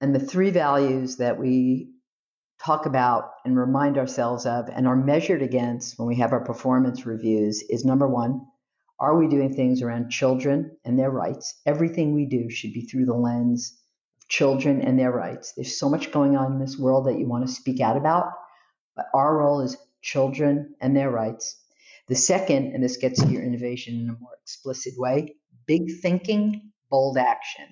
And 0.01 0.15
the 0.15 0.19
three 0.19 0.49
values 0.49 1.17
that 1.17 1.39
we 1.39 1.91
talk 2.63 2.85
about 2.87 3.31
and 3.43 3.57
remind 3.57 3.97
ourselves 3.97 4.45
of 4.45 4.69
and 4.69 4.87
are 4.87 4.95
measured 4.95 5.41
against 5.41 5.99
when 5.99 6.07
we 6.07 6.15
have 6.15 6.33
our 6.33 6.43
performance 6.43 7.05
reviews 7.05 7.61
is 7.69 7.85
number 7.85 8.07
one, 8.07 8.41
are 8.99 9.17
we 9.17 9.27
doing 9.27 9.53
things 9.53 9.81
around 9.81 10.09
children 10.09 10.77
and 10.85 10.97
their 10.97 11.11
rights? 11.11 11.59
Everything 11.65 12.13
we 12.13 12.25
do 12.25 12.49
should 12.49 12.73
be 12.73 12.81
through 12.81 13.05
the 13.05 13.13
lens 13.13 13.77
of 14.17 14.27
children 14.29 14.81
and 14.81 14.97
their 14.97 15.11
rights. 15.11 15.53
There's 15.53 15.77
so 15.77 15.89
much 15.89 16.11
going 16.11 16.37
on 16.37 16.53
in 16.53 16.59
this 16.59 16.77
world 16.77 17.07
that 17.07 17.19
you 17.19 17.27
want 17.27 17.45
to 17.45 17.53
speak 17.53 17.81
out 17.81 17.97
about, 17.97 18.31
but 18.95 19.07
our 19.13 19.37
role 19.37 19.61
is 19.61 19.77
children 20.01 20.75
and 20.79 20.95
their 20.95 21.11
rights. 21.11 21.59
The 22.07 22.15
second, 22.15 22.73
and 22.73 22.83
this 22.83 22.97
gets 22.97 23.21
to 23.21 23.29
your 23.29 23.43
innovation 23.43 23.95
in 23.95 24.09
a 24.09 24.19
more 24.19 24.37
explicit 24.41 24.93
way, 24.97 25.35
big 25.65 25.99
thinking, 26.01 26.71
bold 26.89 27.17
action. 27.17 27.65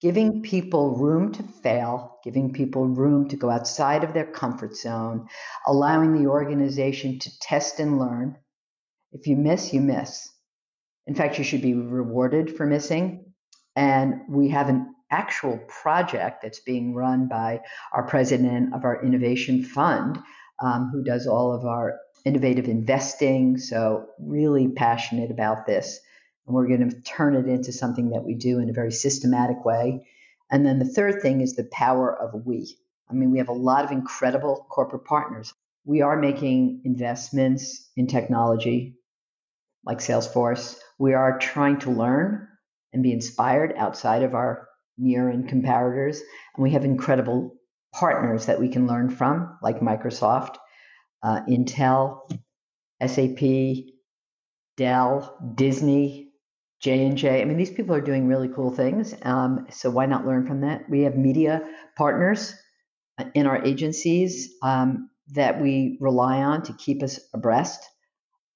Giving 0.00 0.42
people 0.42 0.96
room 0.96 1.32
to 1.32 1.42
fail, 1.42 2.18
giving 2.24 2.54
people 2.54 2.86
room 2.86 3.28
to 3.28 3.36
go 3.36 3.50
outside 3.50 4.02
of 4.02 4.14
their 4.14 4.24
comfort 4.24 4.74
zone, 4.74 5.28
allowing 5.66 6.14
the 6.14 6.30
organization 6.30 7.18
to 7.18 7.38
test 7.40 7.78
and 7.78 7.98
learn. 7.98 8.38
If 9.12 9.26
you 9.26 9.36
miss, 9.36 9.74
you 9.74 9.82
miss. 9.82 10.30
In 11.10 11.16
fact, 11.16 11.38
you 11.38 11.44
should 11.44 11.60
be 11.60 11.74
rewarded 11.74 12.56
for 12.56 12.66
missing. 12.66 13.24
And 13.74 14.20
we 14.28 14.50
have 14.50 14.68
an 14.68 14.94
actual 15.10 15.58
project 15.66 16.40
that's 16.40 16.60
being 16.60 16.94
run 16.94 17.26
by 17.26 17.62
our 17.92 18.04
president 18.04 18.72
of 18.72 18.84
our 18.84 19.04
innovation 19.04 19.64
fund, 19.64 20.20
um, 20.60 20.90
who 20.92 21.02
does 21.02 21.26
all 21.26 21.52
of 21.52 21.64
our 21.64 21.98
innovative 22.24 22.66
investing. 22.66 23.58
So, 23.58 24.06
really 24.20 24.68
passionate 24.68 25.32
about 25.32 25.66
this. 25.66 25.98
And 26.46 26.54
we're 26.54 26.68
going 26.68 26.88
to 26.88 27.00
turn 27.00 27.34
it 27.34 27.48
into 27.48 27.72
something 27.72 28.10
that 28.10 28.22
we 28.22 28.36
do 28.36 28.60
in 28.60 28.70
a 28.70 28.72
very 28.72 28.92
systematic 28.92 29.64
way. 29.64 30.06
And 30.48 30.64
then 30.64 30.78
the 30.78 30.84
third 30.84 31.22
thing 31.22 31.40
is 31.40 31.56
the 31.56 31.68
power 31.72 32.16
of 32.16 32.46
we. 32.46 32.76
I 33.10 33.14
mean, 33.14 33.32
we 33.32 33.38
have 33.38 33.48
a 33.48 33.52
lot 33.52 33.84
of 33.84 33.90
incredible 33.90 34.64
corporate 34.70 35.06
partners. 35.06 35.52
We 35.84 36.02
are 36.02 36.16
making 36.16 36.82
investments 36.84 37.90
in 37.96 38.06
technology 38.06 38.94
like 39.84 39.98
Salesforce. 39.98 40.78
We 41.00 41.14
are 41.14 41.38
trying 41.38 41.78
to 41.78 41.90
learn 41.90 42.46
and 42.92 43.02
be 43.02 43.12
inspired 43.12 43.72
outside 43.78 44.22
of 44.22 44.34
our 44.34 44.68
near 44.98 45.30
and 45.30 45.48
comparators. 45.48 46.18
And 46.54 46.62
we 46.62 46.72
have 46.72 46.84
incredible 46.84 47.56
partners 47.94 48.46
that 48.46 48.60
we 48.60 48.68
can 48.68 48.86
learn 48.86 49.08
from, 49.08 49.56
like 49.62 49.80
Microsoft, 49.80 50.56
uh, 51.22 51.40
Intel, 51.48 52.30
SAP, 53.04 53.86
Dell, 54.76 55.38
Disney, 55.54 56.32
J 56.82 57.06
and 57.06 57.16
J. 57.16 57.40
I 57.40 57.46
mean, 57.46 57.56
these 57.56 57.70
people 57.70 57.94
are 57.94 58.02
doing 58.02 58.26
really 58.26 58.48
cool 58.48 58.70
things. 58.70 59.14
Um, 59.22 59.68
so 59.70 59.88
why 59.88 60.04
not 60.04 60.26
learn 60.26 60.46
from 60.46 60.60
that? 60.60 60.88
We 60.90 61.00
have 61.04 61.16
media 61.16 61.62
partners 61.96 62.54
uh, 63.18 63.24
in 63.34 63.46
our 63.46 63.64
agencies 63.64 64.50
um, 64.62 65.08
that 65.28 65.62
we 65.62 65.96
rely 65.98 66.42
on 66.42 66.62
to 66.64 66.74
keep 66.74 67.02
us 67.02 67.20
abreast 67.32 67.82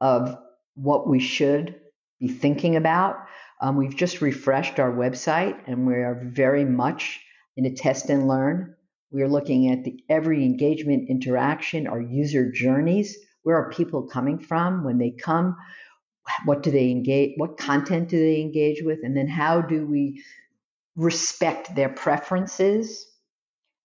of 0.02 0.36
what 0.74 1.08
we 1.08 1.20
should 1.20 1.80
be 2.20 2.28
thinking 2.28 2.76
about. 2.76 3.16
Um, 3.60 3.76
we've 3.76 3.96
just 3.96 4.20
refreshed 4.20 4.78
our 4.78 4.92
website 4.92 5.58
and 5.66 5.86
we 5.86 5.94
are 5.94 6.20
very 6.24 6.64
much 6.64 7.20
in 7.56 7.66
a 7.66 7.74
test 7.74 8.10
and 8.10 8.28
learn. 8.28 8.74
We 9.10 9.22
are 9.22 9.28
looking 9.28 9.70
at 9.70 9.84
the 9.84 10.02
every 10.08 10.44
engagement 10.44 11.08
interaction, 11.08 11.86
our 11.86 12.00
user 12.00 12.50
journeys. 12.50 13.16
Where 13.42 13.56
are 13.56 13.70
people 13.70 14.08
coming 14.08 14.38
from 14.38 14.84
when 14.84 14.98
they 14.98 15.10
come? 15.10 15.56
What 16.46 16.62
do 16.62 16.70
they 16.70 16.90
engage? 16.90 17.34
What 17.36 17.58
content 17.58 18.08
do 18.08 18.18
they 18.18 18.40
engage 18.40 18.82
with? 18.82 19.00
And 19.02 19.16
then 19.16 19.28
how 19.28 19.60
do 19.60 19.86
we 19.86 20.22
respect 20.96 21.74
their 21.74 21.88
preferences 21.88 23.06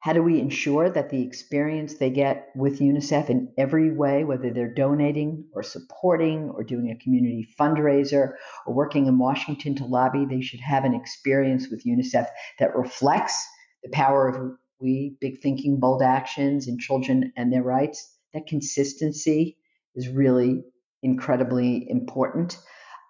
how 0.01 0.13
do 0.13 0.23
we 0.23 0.39
ensure 0.39 0.89
that 0.89 1.09
the 1.09 1.21
experience 1.21 1.95
they 1.95 2.09
get 2.09 2.49
with 2.55 2.79
UNICEF 2.79 3.29
in 3.29 3.51
every 3.57 3.91
way, 3.91 4.23
whether 4.23 4.51
they're 4.51 4.73
donating 4.73 5.45
or 5.53 5.61
supporting 5.61 6.49
or 6.51 6.63
doing 6.63 6.89
a 6.89 7.03
community 7.03 7.47
fundraiser 7.59 8.33
or 8.65 8.73
working 8.73 9.07
in 9.07 9.17
Washington 9.17 9.75
to 9.75 9.85
lobby, 9.85 10.25
they 10.25 10.41
should 10.41 10.61
have 10.61 10.85
an 10.85 10.95
experience 10.95 11.67
with 11.69 11.83
UNICEF 11.83 12.27
that 12.59 12.75
reflects 12.75 13.45
the 13.83 13.89
power 13.89 14.29
of 14.29 14.57
we, 14.79 15.17
big 15.19 15.41
thinking, 15.41 15.79
bold 15.81 16.01
actions, 16.01 16.67
and 16.67 16.79
children 16.79 17.33
and 17.35 17.51
their 17.51 17.63
rights. 17.63 18.15
That 18.33 18.47
consistency 18.47 19.57
is 19.95 20.07
really 20.07 20.63
incredibly 21.03 21.89
important. 21.89 22.57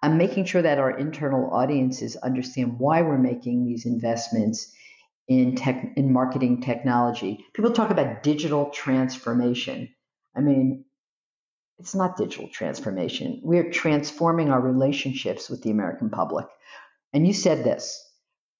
I'm 0.02 0.16
making 0.16 0.46
sure 0.46 0.62
that 0.62 0.78
our 0.78 0.90
internal 0.90 1.50
audiences 1.52 2.16
understand 2.16 2.78
why 2.78 3.02
we're 3.02 3.18
making 3.18 3.66
these 3.66 3.86
investments 3.86 4.72
in 5.30 5.54
tech 5.54 5.92
in 5.96 6.12
marketing 6.12 6.60
technology. 6.60 7.46
People 7.54 7.70
talk 7.70 7.90
about 7.90 8.24
digital 8.24 8.68
transformation. 8.70 9.88
I 10.36 10.40
mean, 10.40 10.84
it's 11.78 11.94
not 11.94 12.16
digital 12.16 12.48
transformation. 12.48 13.40
We're 13.44 13.70
transforming 13.70 14.50
our 14.50 14.60
relationships 14.60 15.48
with 15.48 15.62
the 15.62 15.70
American 15.70 16.10
public. 16.10 16.46
And 17.12 17.26
you 17.26 17.32
said 17.32 17.62
this. 17.62 18.04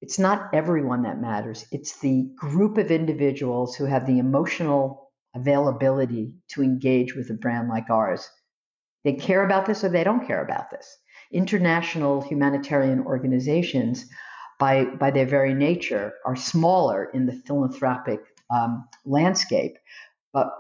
It's 0.01 0.19
not 0.19 0.55
everyone 0.55 1.03
that 1.03 1.21
matters. 1.21 1.67
It's 1.73 1.99
the 1.99 2.31
group 2.37 2.79
of 2.79 2.93
individuals 2.93 3.75
who 3.75 3.85
have 3.85 4.07
the 4.07 4.21
emotional 4.21 5.11
availability 5.35 6.35
to 6.51 6.63
engage 6.63 7.17
with 7.17 7.31
a 7.31 7.35
brand 7.35 7.69
like 7.69 7.91
ours. 7.91 8.31
They 9.03 9.15
care 9.15 9.45
about 9.45 9.67
this 9.67 9.83
or 9.83 9.89
they 9.89 10.05
don't 10.05 10.27
care 10.27 10.43
about 10.43 10.71
this. 10.71 10.97
International 11.33 12.23
humanitarian 12.23 13.01
organizations 13.01 14.09
by, 14.61 14.85
by 14.85 15.11
their 15.11 15.27
very 15.27 15.55
nature, 15.55 16.13
are 16.25 16.37
smaller 16.37 17.11
in 17.13 17.27
the 17.27 17.33
philanthropic 17.33 18.21
um, 18.51 18.89
landscape. 19.05 19.77
But 20.33 20.51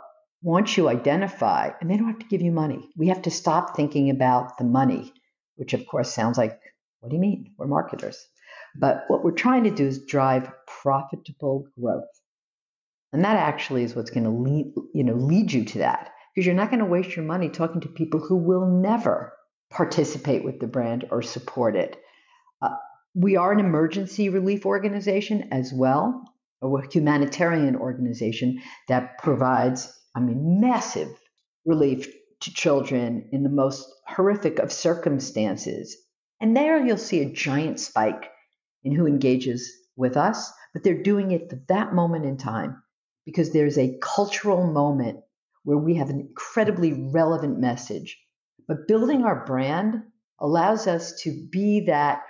once 0.42 0.76
you 0.76 0.88
identify, 0.88 1.70
and 1.80 1.90
they 1.90 1.96
don't 1.96 2.08
have 2.08 2.18
to 2.18 2.26
give 2.26 2.42
you 2.42 2.50
money, 2.50 2.90
we 2.96 3.08
have 3.08 3.22
to 3.22 3.30
stop 3.30 3.76
thinking 3.76 4.10
about 4.10 4.58
the 4.58 4.64
money, 4.64 5.12
which 5.56 5.74
of 5.74 5.86
course 5.86 6.12
sounds 6.12 6.38
like, 6.38 6.58
what 7.00 7.10
do 7.10 7.16
you 7.16 7.20
mean? 7.20 7.52
We're 7.56 7.66
marketers. 7.66 8.26
But 8.74 9.04
what 9.08 9.22
we're 9.22 9.32
trying 9.32 9.64
to 9.64 9.70
do 9.70 9.86
is 9.86 10.04
drive 10.04 10.50
profitable 10.66 11.66
growth. 11.78 12.04
And 13.12 13.24
that 13.24 13.36
actually 13.36 13.82
is 13.82 13.94
what's 13.94 14.10
going 14.10 14.24
to 14.24 14.30
lead, 14.30 14.72
you 14.94 15.04
know, 15.04 15.14
lead 15.14 15.52
you 15.52 15.64
to 15.64 15.78
that 15.78 16.12
because 16.34 16.46
you're 16.46 16.54
not 16.54 16.70
going 16.70 16.80
to 16.80 16.86
waste 16.86 17.16
your 17.16 17.24
money 17.24 17.48
talking 17.48 17.80
to 17.80 17.88
people 17.88 18.20
who 18.20 18.36
will 18.36 18.66
never 18.66 19.32
participate 19.70 20.44
with 20.44 20.60
the 20.60 20.66
brand 20.66 21.06
or 21.10 21.22
support 21.22 21.76
it. 21.76 21.96
We 23.14 23.36
are 23.36 23.52
an 23.52 23.60
emergency 23.60 24.28
relief 24.28 24.64
organization 24.64 25.48
as 25.52 25.72
well, 25.72 26.24
a 26.62 26.68
humanitarian 26.92 27.76
organization 27.76 28.62
that 28.88 29.18
provides, 29.18 29.92
I 30.14 30.20
mean, 30.20 30.60
massive 30.60 31.08
relief 31.64 32.12
to 32.40 32.54
children 32.54 33.28
in 33.32 33.42
the 33.42 33.50
most 33.50 33.86
horrific 34.06 34.58
of 34.58 34.72
circumstances. 34.72 35.96
And 36.40 36.56
there 36.56 36.84
you'll 36.84 36.98
see 36.98 37.20
a 37.20 37.32
giant 37.32 37.80
spike 37.80 38.30
in 38.82 38.94
who 38.94 39.06
engages 39.06 39.70
with 39.96 40.16
us, 40.16 40.52
but 40.72 40.82
they're 40.82 41.02
doing 41.02 41.32
it 41.32 41.52
at 41.52 41.68
that 41.68 41.92
moment 41.92 42.24
in 42.24 42.36
time 42.36 42.82
because 43.26 43.52
there's 43.52 43.76
a 43.76 43.98
cultural 44.00 44.66
moment 44.66 45.20
where 45.64 45.76
we 45.76 45.96
have 45.96 46.08
an 46.08 46.20
incredibly 46.20 46.92
relevant 46.92 47.58
message. 47.58 48.18
But 48.66 48.88
building 48.88 49.24
our 49.24 49.44
brand 49.44 50.02
allows 50.38 50.86
us 50.86 51.20
to 51.22 51.48
be 51.50 51.86
that 51.86 52.22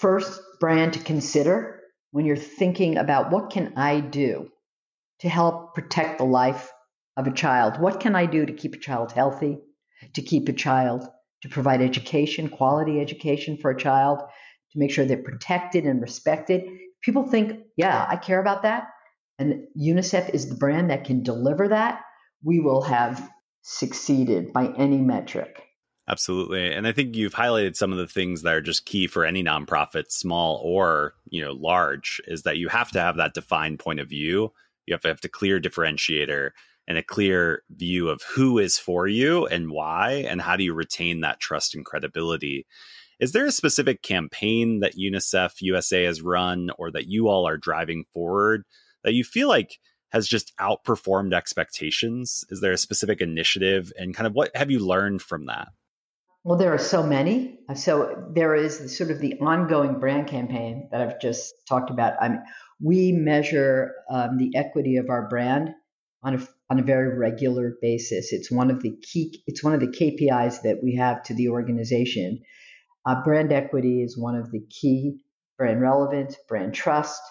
first 0.00 0.40
brand 0.60 0.94
to 0.94 0.98
consider 0.98 1.80
when 2.10 2.26
you're 2.26 2.36
thinking 2.36 2.96
about 2.96 3.30
what 3.30 3.50
can 3.50 3.72
I 3.76 4.00
do 4.00 4.48
to 5.20 5.28
help 5.28 5.74
protect 5.74 6.18
the 6.18 6.24
life 6.24 6.70
of 7.16 7.26
a 7.26 7.32
child? 7.32 7.80
What 7.80 8.00
can 8.00 8.14
I 8.14 8.26
do 8.26 8.44
to 8.44 8.52
keep 8.52 8.74
a 8.74 8.78
child 8.78 9.12
healthy, 9.12 9.58
to 10.14 10.22
keep 10.22 10.48
a 10.48 10.52
child, 10.52 11.08
to 11.42 11.48
provide 11.48 11.80
education, 11.82 12.48
quality 12.48 13.00
education 13.00 13.56
for 13.56 13.70
a 13.70 13.78
child, 13.78 14.20
to 14.72 14.78
make 14.78 14.90
sure 14.90 15.04
they're 15.04 15.22
protected 15.22 15.84
and 15.84 16.00
respected? 16.00 16.62
People 17.02 17.26
think, 17.26 17.60
yeah, 17.76 18.06
I 18.08 18.16
care 18.16 18.40
about 18.40 18.62
that. 18.62 18.88
And 19.38 19.66
UNICEF 19.76 20.30
is 20.30 20.48
the 20.48 20.56
brand 20.56 20.90
that 20.90 21.04
can 21.04 21.22
deliver 21.22 21.68
that. 21.68 22.00
We 22.42 22.60
will 22.60 22.82
have 22.82 23.28
succeeded 23.62 24.52
by 24.52 24.72
any 24.76 24.98
metric. 24.98 25.62
Absolutely. 26.06 26.70
And 26.72 26.86
I 26.86 26.92
think 26.92 27.16
you've 27.16 27.34
highlighted 27.34 27.76
some 27.76 27.90
of 27.90 27.98
the 27.98 28.06
things 28.06 28.42
that 28.42 28.54
are 28.54 28.60
just 28.60 28.84
key 28.84 29.06
for 29.06 29.24
any 29.24 29.42
nonprofit, 29.42 30.10
small 30.12 30.60
or, 30.62 31.14
you 31.30 31.42
know, 31.42 31.52
large, 31.52 32.20
is 32.26 32.42
that 32.42 32.58
you 32.58 32.68
have 32.68 32.90
to 32.92 33.00
have 33.00 33.16
that 33.16 33.32
defined 33.32 33.78
point 33.78 34.00
of 34.00 34.08
view. 34.08 34.52
You 34.86 34.92
have 34.92 35.00
to 35.02 35.08
have 35.08 35.20
a 35.24 35.28
clear 35.28 35.58
differentiator 35.58 36.50
and 36.86 36.98
a 36.98 37.02
clear 37.02 37.62
view 37.70 38.10
of 38.10 38.22
who 38.22 38.58
is 38.58 38.78
for 38.78 39.08
you 39.08 39.46
and 39.46 39.70
why, 39.70 40.26
and 40.28 40.42
how 40.42 40.56
do 40.56 40.64
you 40.64 40.74
retain 40.74 41.22
that 41.22 41.40
trust 41.40 41.74
and 41.74 41.86
credibility. 41.86 42.66
Is 43.18 43.32
there 43.32 43.46
a 43.46 43.52
specific 43.52 44.02
campaign 44.02 44.80
that 44.80 44.96
UNICEF 44.96 45.62
USA 45.62 46.04
has 46.04 46.20
run 46.20 46.70
or 46.76 46.90
that 46.90 47.06
you 47.06 47.28
all 47.28 47.48
are 47.48 47.56
driving 47.56 48.04
forward 48.12 48.64
that 49.04 49.14
you 49.14 49.24
feel 49.24 49.48
like 49.48 49.78
has 50.12 50.28
just 50.28 50.54
outperformed 50.58 51.32
expectations? 51.32 52.44
Is 52.50 52.60
there 52.60 52.72
a 52.72 52.78
specific 52.78 53.22
initiative 53.22 53.90
and 53.98 54.14
kind 54.14 54.26
of 54.26 54.34
what 54.34 54.54
have 54.54 54.70
you 54.70 54.80
learned 54.80 55.22
from 55.22 55.46
that? 55.46 55.68
Well, 56.44 56.58
there 56.58 56.74
are 56.74 56.78
so 56.78 57.02
many. 57.02 57.58
So 57.74 58.30
there 58.34 58.54
is 58.54 58.96
sort 58.96 59.10
of 59.10 59.18
the 59.18 59.40
ongoing 59.40 59.98
brand 59.98 60.26
campaign 60.26 60.88
that 60.92 61.00
I've 61.00 61.18
just 61.18 61.54
talked 61.66 61.90
about. 61.90 62.14
I 62.20 62.28
mean, 62.28 62.42
we 62.82 63.12
measure 63.12 63.94
um, 64.10 64.36
the 64.36 64.54
equity 64.54 64.96
of 64.96 65.08
our 65.08 65.26
brand 65.28 65.70
on 66.22 66.34
a 66.34 66.48
on 66.70 66.78
a 66.78 66.82
very 66.82 67.16
regular 67.16 67.76
basis. 67.80 68.32
It's 68.32 68.50
one 68.50 68.70
of 68.70 68.82
the 68.82 68.94
key. 69.02 69.42
It's 69.46 69.64
one 69.64 69.72
of 69.72 69.80
the 69.80 69.88
KPIs 69.88 70.62
that 70.62 70.80
we 70.82 70.96
have 70.96 71.22
to 71.24 71.34
the 71.34 71.48
organization. 71.48 72.42
Uh, 73.06 73.22
brand 73.24 73.50
equity 73.50 74.02
is 74.02 74.18
one 74.18 74.36
of 74.36 74.50
the 74.50 74.60
key 74.68 75.20
brand 75.56 75.80
relevance, 75.80 76.36
brand 76.46 76.74
trust, 76.74 77.22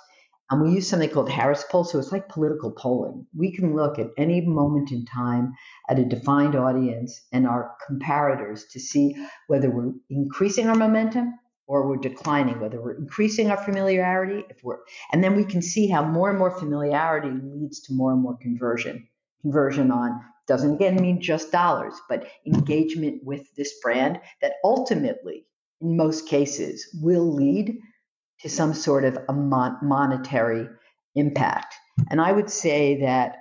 and 0.54 0.62
we 0.62 0.76
use 0.76 0.88
something 0.88 1.10
called 1.10 1.30
Harris 1.30 1.66
Poll. 1.70 1.84
So 1.84 1.98
it's 1.98 2.12
like 2.12 2.30
political 2.30 2.72
polling. 2.72 3.26
We 3.36 3.52
can 3.52 3.76
look 3.76 3.98
at 3.98 4.12
any 4.18 4.42
moment 4.42 4.92
in 4.92 5.06
time 5.06 5.54
at 5.89 6.00
a 6.00 6.06
defined 6.06 6.56
audience 6.56 7.20
and 7.32 7.48
our 7.48 7.76
comparators 7.89 8.62
to 8.72 8.80
see 8.80 9.16
whether 9.48 9.70
we're 9.70 9.94
increasing 10.10 10.68
our 10.68 10.76
momentum 10.76 11.34
or 11.66 11.88
we're 11.88 11.98
declining, 11.98 12.60
whether 12.60 12.82
we're 12.82 12.98
increasing 12.98 13.50
our 13.50 13.58
familiarity, 13.58 14.46
if 14.50 14.58
we're, 14.63 14.78
and 15.12 15.24
then 15.24 15.36
we 15.36 15.44
can 15.44 15.62
see 15.62 15.88
how 15.88 16.04
more 16.04 16.30
and 16.30 16.38
more 16.38 16.58
familiarity 16.60 17.32
leads 17.32 17.80
to 17.82 17.94
more 17.94 18.12
and 18.12 18.22
more 18.22 18.38
conversion. 18.38 19.08
Conversion 19.42 19.89
on 19.92 20.22
doesn't 20.48 20.76
again 20.76 20.98
mean 20.98 21.22
just 21.22 21.52
dollars, 21.52 21.94
but 22.10 22.28
engagement 22.46 23.24
with 23.24 23.44
this 23.56 23.74
brand 23.82 24.20
that 24.42 24.54
ultimately, 24.63 25.46
in 25.82 25.98
most 25.98 26.28
cases, 26.28 26.88
will 27.02 27.34
lead 27.34 27.78
to 28.43 28.49
some 28.49 28.73
sort 28.73 29.06
of 29.06 29.17
a 29.27 29.34
mon- 29.34 29.77
monetary 29.82 30.67
impact. 31.15 31.75
And 32.10 32.21
I 32.21 32.32
would 32.32 32.49
say 32.49 33.01
that 33.01 33.38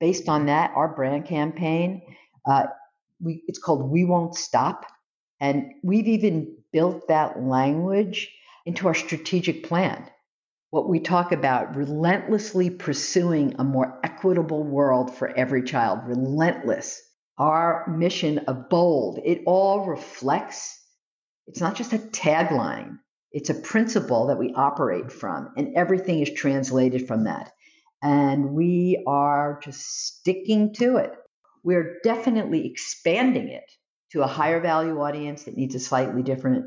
based 0.00 0.28
on 0.28 0.46
that, 0.46 0.72
our 0.76 0.94
brand 0.94 1.26
campaign, 1.26 2.02
uh, 2.46 2.64
we, 3.20 3.42
it's 3.46 3.58
called 3.58 3.90
We 3.90 4.04
Won't 4.04 4.36
Stop. 4.36 4.84
And 5.40 5.72
we've 5.82 6.08
even 6.08 6.56
built 6.72 7.08
that 7.08 7.42
language 7.42 8.30
into 8.66 8.86
our 8.86 8.94
strategic 8.94 9.64
plan. 9.64 10.06
What 10.70 10.88
we 10.88 11.00
talk 11.00 11.32
about 11.32 11.76
relentlessly 11.76 12.70
pursuing 12.70 13.56
a 13.58 13.64
more 13.64 13.98
equitable 14.04 14.62
world 14.62 15.14
for 15.14 15.28
every 15.28 15.62
child, 15.62 16.00
relentless. 16.06 17.00
Our 17.38 17.86
mission 17.88 18.38
of 18.40 18.68
bold, 18.68 19.20
it 19.24 19.42
all 19.46 19.86
reflects, 19.86 20.78
it's 21.46 21.60
not 21.60 21.76
just 21.76 21.92
a 21.92 21.98
tagline, 21.98 22.98
it's 23.32 23.50
a 23.50 23.54
principle 23.54 24.26
that 24.26 24.38
we 24.38 24.52
operate 24.54 25.10
from, 25.10 25.50
and 25.56 25.74
everything 25.76 26.20
is 26.20 26.32
translated 26.32 27.08
from 27.08 27.24
that. 27.24 27.52
And 28.02 28.52
we 28.52 29.02
are 29.06 29.60
just 29.62 29.80
sticking 29.80 30.74
to 30.74 30.96
it. 30.96 31.12
We're 31.62 31.98
definitely 32.02 32.66
expanding 32.66 33.48
it 33.48 33.70
to 34.10 34.22
a 34.22 34.26
higher 34.26 34.60
value 34.60 35.00
audience 35.00 35.44
that 35.44 35.56
needs 35.56 35.74
a 35.74 35.80
slightly 35.80 36.22
different 36.22 36.66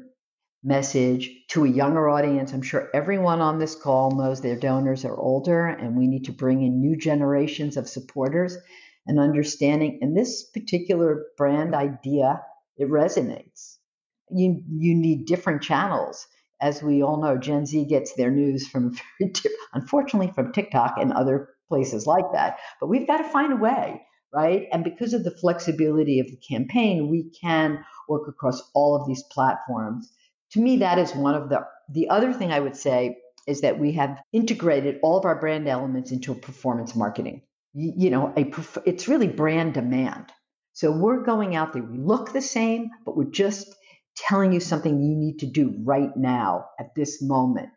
message, 0.64 1.30
to 1.50 1.66
a 1.66 1.70
younger 1.70 2.10
audience. 2.10 2.52
I'm 2.52 2.64
sure 2.64 2.90
everyone 2.94 3.42
on 3.42 3.60
this 3.60 3.76
call 3.76 4.12
knows 4.12 4.42
their 4.42 4.56
donors 4.56 5.06
are 5.06 5.16
older, 5.16 5.68
and 5.68 5.96
we 5.96 6.08
need 6.08 6.26
to 6.26 6.32
bring 6.32 6.64
in 6.64 6.82
new 6.82 6.98
generations 6.98 7.78
of 7.78 7.88
supporters 7.88 8.58
and 9.06 9.20
understanding. 9.20 10.00
And 10.02 10.18
this 10.18 10.50
particular 10.50 11.26
brand 11.38 11.76
idea, 11.76 12.42
it 12.78 12.90
resonates. 12.90 13.78
You, 14.32 14.64
you 14.68 14.96
need 14.96 15.28
different 15.28 15.62
channels 15.62 16.26
as 16.62 16.82
we 16.82 17.04
all 17.04 17.22
know, 17.22 17.38
Gen 17.38 17.66
Z 17.66 17.86
gets 17.86 18.14
their 18.14 18.32
news 18.32 18.68
from, 18.68 18.96
very 19.20 19.34
unfortunately, 19.74 20.32
from 20.34 20.52
TikTok 20.52 20.96
and 20.98 21.14
other 21.14 21.50
places 21.68 22.06
like 22.06 22.26
that. 22.34 22.58
But 22.80 22.88
we've 22.88 23.08
got 23.08 23.18
to 23.18 23.24
find 23.24 23.54
a 23.54 23.58
way, 23.58 24.02
right? 24.34 24.68
And 24.72 24.84
because 24.84 25.14
of 25.14 25.24
the 25.24 25.32
flexibility 25.32 26.20
of 26.20 26.28
the 26.28 26.38
campaign, 26.38 27.10
we 27.10 27.32
can 27.42 27.84
work 28.08 28.28
across 28.28 28.62
all 28.74 28.96
of 28.96 29.08
these 29.08 29.24
platforms. 29.32 30.12
To 30.52 30.62
me, 30.62 30.78
that 30.78 31.00
is 31.00 31.14
one 31.14 31.36
of 31.36 31.50
the. 31.50 31.66
The 31.90 32.10
other 32.10 32.34
thing 32.34 32.52
I 32.52 32.60
would 32.60 32.76
say 32.76 33.18
is 33.48 33.62
that 33.62 33.80
we 33.80 33.94
have 33.94 34.20
integrated 34.34 35.00
all 35.04 35.18
of 35.18 35.26
our 35.26 35.40
brand 35.40 35.68
elements 35.68 36.12
into 36.12 36.34
performance 36.34 36.96
marketing. 36.96 37.42
You, 37.74 37.94
you 37.96 38.10
know, 38.10 38.34
a, 38.36 38.52
it's 38.86 39.08
really 39.08 39.28
brand 39.28 39.74
demand. 39.74 40.32
So 40.74 40.92
we're 40.92 41.24
going 41.24 41.56
out 41.56 41.74
there. 41.74 41.84
We 41.84 41.98
look 41.98 42.34
the 42.34 42.42
same, 42.42 42.90
but 43.06 43.16
we're 43.16 43.26
just 43.26 43.74
telling 44.16 44.54
you 44.54 44.60
something 44.60 45.02
you 45.02 45.16
need 45.16 45.40
to 45.40 45.46
do 45.46 45.76
right 45.84 46.16
now 46.16 46.66
at 46.80 46.96
this 46.96 47.22
moment. 47.22 47.70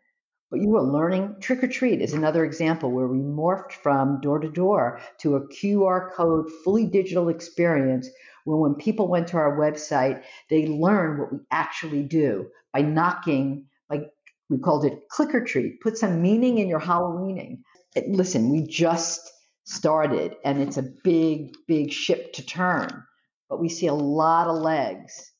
But 0.51 0.61
you 0.61 0.75
are 0.77 0.83
learning. 0.83 1.35
Trick 1.41 1.63
or 1.63 1.67
treat 1.67 2.01
is 2.01 2.13
another 2.13 2.43
example 2.43 2.91
where 2.91 3.07
we 3.07 3.19
morphed 3.19 3.73
from 3.73 4.19
door 4.21 4.39
to 4.39 4.49
door 4.49 4.99
to 5.19 5.35
a 5.35 5.47
QR 5.47 6.11
code, 6.11 6.47
fully 6.63 6.87
digital 6.87 7.29
experience 7.29 8.09
where 8.45 8.57
when 8.57 8.73
people 8.73 9.07
went 9.07 9.27
to 9.27 9.37
our 9.37 9.59
website, 9.59 10.23
they 10.49 10.65
learned 10.65 11.19
what 11.19 11.31
we 11.31 11.39
actually 11.51 12.03
do 12.03 12.49
by 12.73 12.81
knocking, 12.81 13.67
like 13.89 14.09
we 14.49 14.57
called 14.57 14.85
it 14.85 15.07
click 15.09 15.35
or 15.35 15.43
treat, 15.43 15.81
put 15.81 15.97
some 15.97 16.21
meaning 16.21 16.57
in 16.57 16.67
your 16.67 16.79
Halloweening. 16.79 17.59
Listen, 18.07 18.49
we 18.49 18.65
just 18.65 19.31
started 19.65 20.35
and 20.43 20.59
it's 20.59 20.77
a 20.77 20.89
big, 21.03 21.53
big 21.67 21.91
ship 21.91 22.33
to 22.33 22.45
turn, 22.45 23.03
but 23.49 23.59
we 23.59 23.69
see 23.69 23.85
a 23.85 23.93
lot 23.93 24.47
of 24.47 24.57
legs 24.57 25.31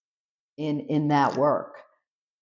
in 0.59 0.81
in 0.81 1.07
that 1.07 1.37
work. 1.37 1.75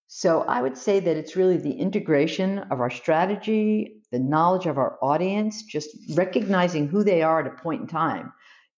So 0.08 0.42
I 0.42 0.62
would 0.62 0.78
say 0.78 1.00
that 1.00 1.18
it's 1.18 1.36
really 1.36 1.58
the 1.58 1.74
integration 1.74 2.60
of 2.72 2.80
our 2.80 2.90
strategy, 2.90 4.02
the 4.12 4.20
knowledge 4.20 4.66
of 4.66 4.78
our 4.78 4.98
audience, 5.02 5.64
just 5.64 5.90
recognizing 6.16 6.88
who 6.88 7.04
they 7.04 7.22
are 7.22 7.42
at 7.42 7.48
a 7.48 7.62
point 7.62 7.82
in 7.82 7.88
time. 7.88 8.34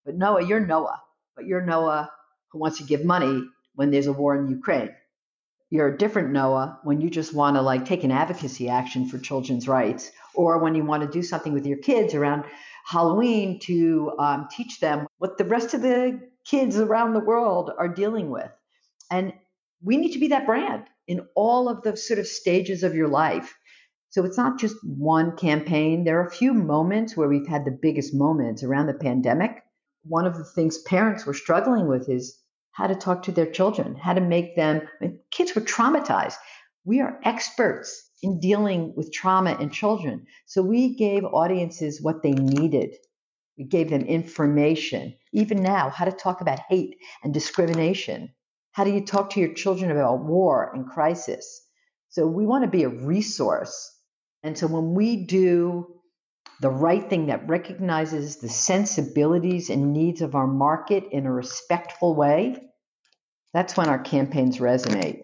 But 0.05 0.15
Noah, 0.15 0.45
you're 0.45 0.65
Noah, 0.65 0.99
but 1.35 1.45
you're 1.45 1.65
Noah 1.65 2.11
who 2.51 2.59
wants 2.59 2.79
to 2.79 2.83
give 2.83 3.05
money 3.05 3.43
when 3.75 3.91
there's 3.91 4.07
a 4.07 4.13
war 4.13 4.35
in 4.35 4.49
Ukraine. 4.49 4.89
You're 5.69 5.93
a 5.93 5.97
different 5.97 6.31
Noah 6.31 6.79
when 6.83 6.99
you 6.99 7.11
just 7.11 7.31
want 7.33 7.55
to 7.55 7.61
like 7.61 7.85
take 7.85 8.03
an 8.03 8.11
advocacy 8.11 8.67
action 8.69 9.07
for 9.07 9.19
children's 9.19 9.67
rights, 9.67 10.11
or 10.33 10.57
when 10.57 10.73
you 10.73 10.83
want 10.83 11.03
to 11.03 11.09
do 11.09 11.21
something 11.21 11.53
with 11.53 11.67
your 11.67 11.77
kids 11.77 12.15
around 12.15 12.45
Halloween 12.85 13.59
to 13.59 14.13
um, 14.17 14.47
teach 14.49 14.79
them 14.79 15.05
what 15.19 15.37
the 15.37 15.45
rest 15.45 15.75
of 15.75 15.83
the 15.83 16.27
kids 16.43 16.79
around 16.79 17.13
the 17.13 17.19
world 17.19 17.69
are 17.77 17.87
dealing 17.87 18.31
with. 18.31 18.49
And 19.09 19.33
we 19.83 19.97
need 19.97 20.13
to 20.13 20.19
be 20.19 20.29
that 20.29 20.45
brand 20.45 20.85
in 21.07 21.27
all 21.35 21.69
of 21.69 21.81
the 21.81 21.97
sort 21.97 22.19
of 22.19 22.27
stages 22.27 22.83
of 22.83 22.95
your 22.95 23.07
life. 23.07 23.55
So 24.09 24.25
it's 24.25 24.37
not 24.37 24.59
just 24.59 24.75
one 24.83 25.37
campaign. 25.37 26.03
There 26.03 26.19
are 26.19 26.27
a 26.27 26.31
few 26.31 26.53
moments 26.53 27.15
where 27.15 27.27
we've 27.27 27.47
had 27.47 27.65
the 27.65 27.77
biggest 27.81 28.13
moments 28.13 28.63
around 28.63 28.87
the 28.87 28.93
pandemic. 28.93 29.63
One 30.03 30.25
of 30.25 30.37
the 30.37 30.43
things 30.43 30.79
parents 30.79 31.25
were 31.25 31.33
struggling 31.33 31.87
with 31.87 32.09
is 32.09 32.37
how 32.71 32.87
to 32.87 32.95
talk 32.95 33.23
to 33.23 33.31
their 33.31 33.49
children, 33.51 33.95
how 33.95 34.13
to 34.13 34.21
make 34.21 34.55
them, 34.55 34.81
I 35.01 35.05
mean, 35.05 35.19
kids 35.31 35.53
were 35.53 35.61
traumatized. 35.61 36.35
We 36.85 37.01
are 37.01 37.19
experts 37.23 38.09
in 38.21 38.39
dealing 38.39 38.93
with 38.95 39.11
trauma 39.11 39.57
in 39.59 39.69
children. 39.69 40.25
So 40.45 40.61
we 40.61 40.95
gave 40.95 41.23
audiences 41.23 42.01
what 42.01 42.23
they 42.23 42.31
needed. 42.31 42.95
We 43.57 43.65
gave 43.65 43.89
them 43.89 44.01
information, 44.03 45.15
even 45.33 45.61
now, 45.61 45.89
how 45.89 46.05
to 46.05 46.11
talk 46.11 46.41
about 46.41 46.59
hate 46.69 46.95
and 47.23 47.33
discrimination. 47.33 48.33
How 48.71 48.83
do 48.83 48.91
you 48.91 49.05
talk 49.05 49.31
to 49.31 49.39
your 49.39 49.53
children 49.53 49.91
about 49.91 50.23
war 50.23 50.71
and 50.73 50.87
crisis? 50.87 51.65
So 52.09 52.25
we 52.25 52.45
want 52.45 52.63
to 52.63 52.69
be 52.69 52.83
a 52.83 52.89
resource. 52.89 53.95
And 54.43 54.57
so 54.57 54.67
when 54.67 54.93
we 54.93 55.25
do 55.25 55.99
the 56.61 56.69
right 56.69 57.09
thing 57.09 57.27
that 57.27 57.47
recognizes 57.47 58.37
the 58.37 58.49
sensibilities 58.49 59.69
and 59.69 59.93
needs 59.93 60.21
of 60.21 60.35
our 60.35 60.47
market 60.47 61.05
in 61.11 61.25
a 61.25 61.31
respectful 61.31 62.15
way, 62.15 62.57
that's 63.53 63.77
when 63.77 63.87
our 63.87 63.99
campaigns 63.99 64.57
resonate. 64.57 65.23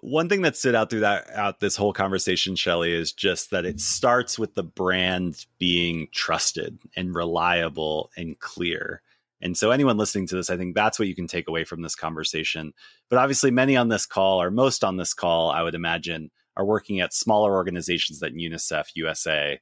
One 0.00 0.28
thing 0.28 0.42
that 0.42 0.56
stood 0.56 0.74
out 0.74 0.90
through 0.90 1.00
that 1.00 1.30
out 1.30 1.60
this 1.60 1.76
whole 1.76 1.92
conversation, 1.92 2.56
Shelley, 2.56 2.92
is 2.92 3.12
just 3.12 3.50
that 3.50 3.64
it 3.64 3.80
starts 3.80 4.38
with 4.38 4.54
the 4.54 4.62
brand 4.62 5.46
being 5.58 6.08
trusted 6.12 6.78
and 6.96 7.14
reliable 7.14 8.10
and 8.16 8.38
clear. 8.38 9.00
And 9.40 9.56
so, 9.56 9.70
anyone 9.70 9.96
listening 9.96 10.26
to 10.28 10.36
this, 10.36 10.50
I 10.50 10.56
think 10.56 10.74
that's 10.74 10.98
what 10.98 11.08
you 11.08 11.14
can 11.14 11.26
take 11.26 11.48
away 11.48 11.64
from 11.64 11.82
this 11.82 11.94
conversation. 11.94 12.72
But 13.10 13.18
obviously, 13.18 13.50
many 13.50 13.76
on 13.76 13.88
this 13.88 14.06
call, 14.06 14.40
or 14.40 14.50
most 14.50 14.84
on 14.84 14.96
this 14.96 15.14
call, 15.14 15.50
I 15.50 15.62
would 15.62 15.74
imagine, 15.74 16.30
are 16.56 16.64
working 16.64 17.00
at 17.00 17.12
smaller 17.12 17.52
organizations 17.52 18.20
than 18.20 18.38
UNICEF 18.38 18.86
USA. 18.94 19.60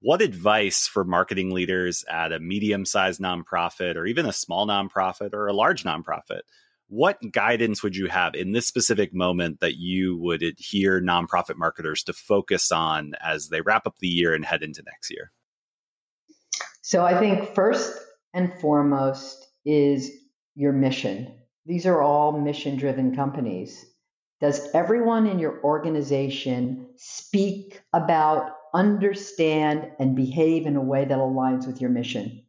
What 0.00 0.22
advice 0.22 0.86
for 0.86 1.04
marketing 1.04 1.50
leaders 1.50 2.04
at 2.08 2.32
a 2.32 2.40
medium 2.40 2.86
sized 2.86 3.20
nonprofit, 3.20 3.96
or 3.96 4.06
even 4.06 4.26
a 4.26 4.32
small 4.32 4.66
nonprofit, 4.66 5.34
or 5.34 5.48
a 5.48 5.52
large 5.52 5.84
nonprofit? 5.84 6.40
What 6.88 7.18
guidance 7.30 7.82
would 7.82 7.94
you 7.94 8.06
have 8.06 8.34
in 8.34 8.52
this 8.52 8.66
specific 8.66 9.14
moment 9.14 9.60
that 9.60 9.76
you 9.76 10.16
would 10.16 10.42
adhere 10.42 11.00
nonprofit 11.00 11.56
marketers 11.56 12.02
to 12.04 12.12
focus 12.12 12.72
on 12.72 13.12
as 13.20 13.48
they 13.48 13.60
wrap 13.60 13.86
up 13.86 13.98
the 14.00 14.08
year 14.08 14.34
and 14.34 14.44
head 14.44 14.62
into 14.62 14.82
next 14.84 15.10
year? 15.10 15.30
So, 16.80 17.04
I 17.04 17.18
think 17.18 17.54
first 17.54 17.96
and 18.34 18.52
foremost 18.60 19.46
is 19.64 20.10
your 20.54 20.72
mission. 20.72 21.34
These 21.66 21.86
are 21.86 22.00
all 22.00 22.32
mission 22.32 22.76
driven 22.76 23.14
companies. 23.14 23.84
Does 24.40 24.68
everyone 24.72 25.26
in 25.26 25.38
your 25.38 25.62
organization 25.62 26.88
speak 26.96 27.80
about, 27.92 28.52
understand, 28.72 29.90
and 29.98 30.16
behave 30.16 30.66
in 30.66 30.76
a 30.76 30.82
way 30.82 31.04
that 31.04 31.18
aligns 31.18 31.66
with 31.66 31.80
your 31.80 31.90
mission? 31.90 32.44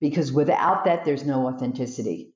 Because 0.00 0.32
without 0.32 0.84
that, 0.86 1.04
there's 1.04 1.24
no 1.24 1.46
authenticity. 1.46 2.34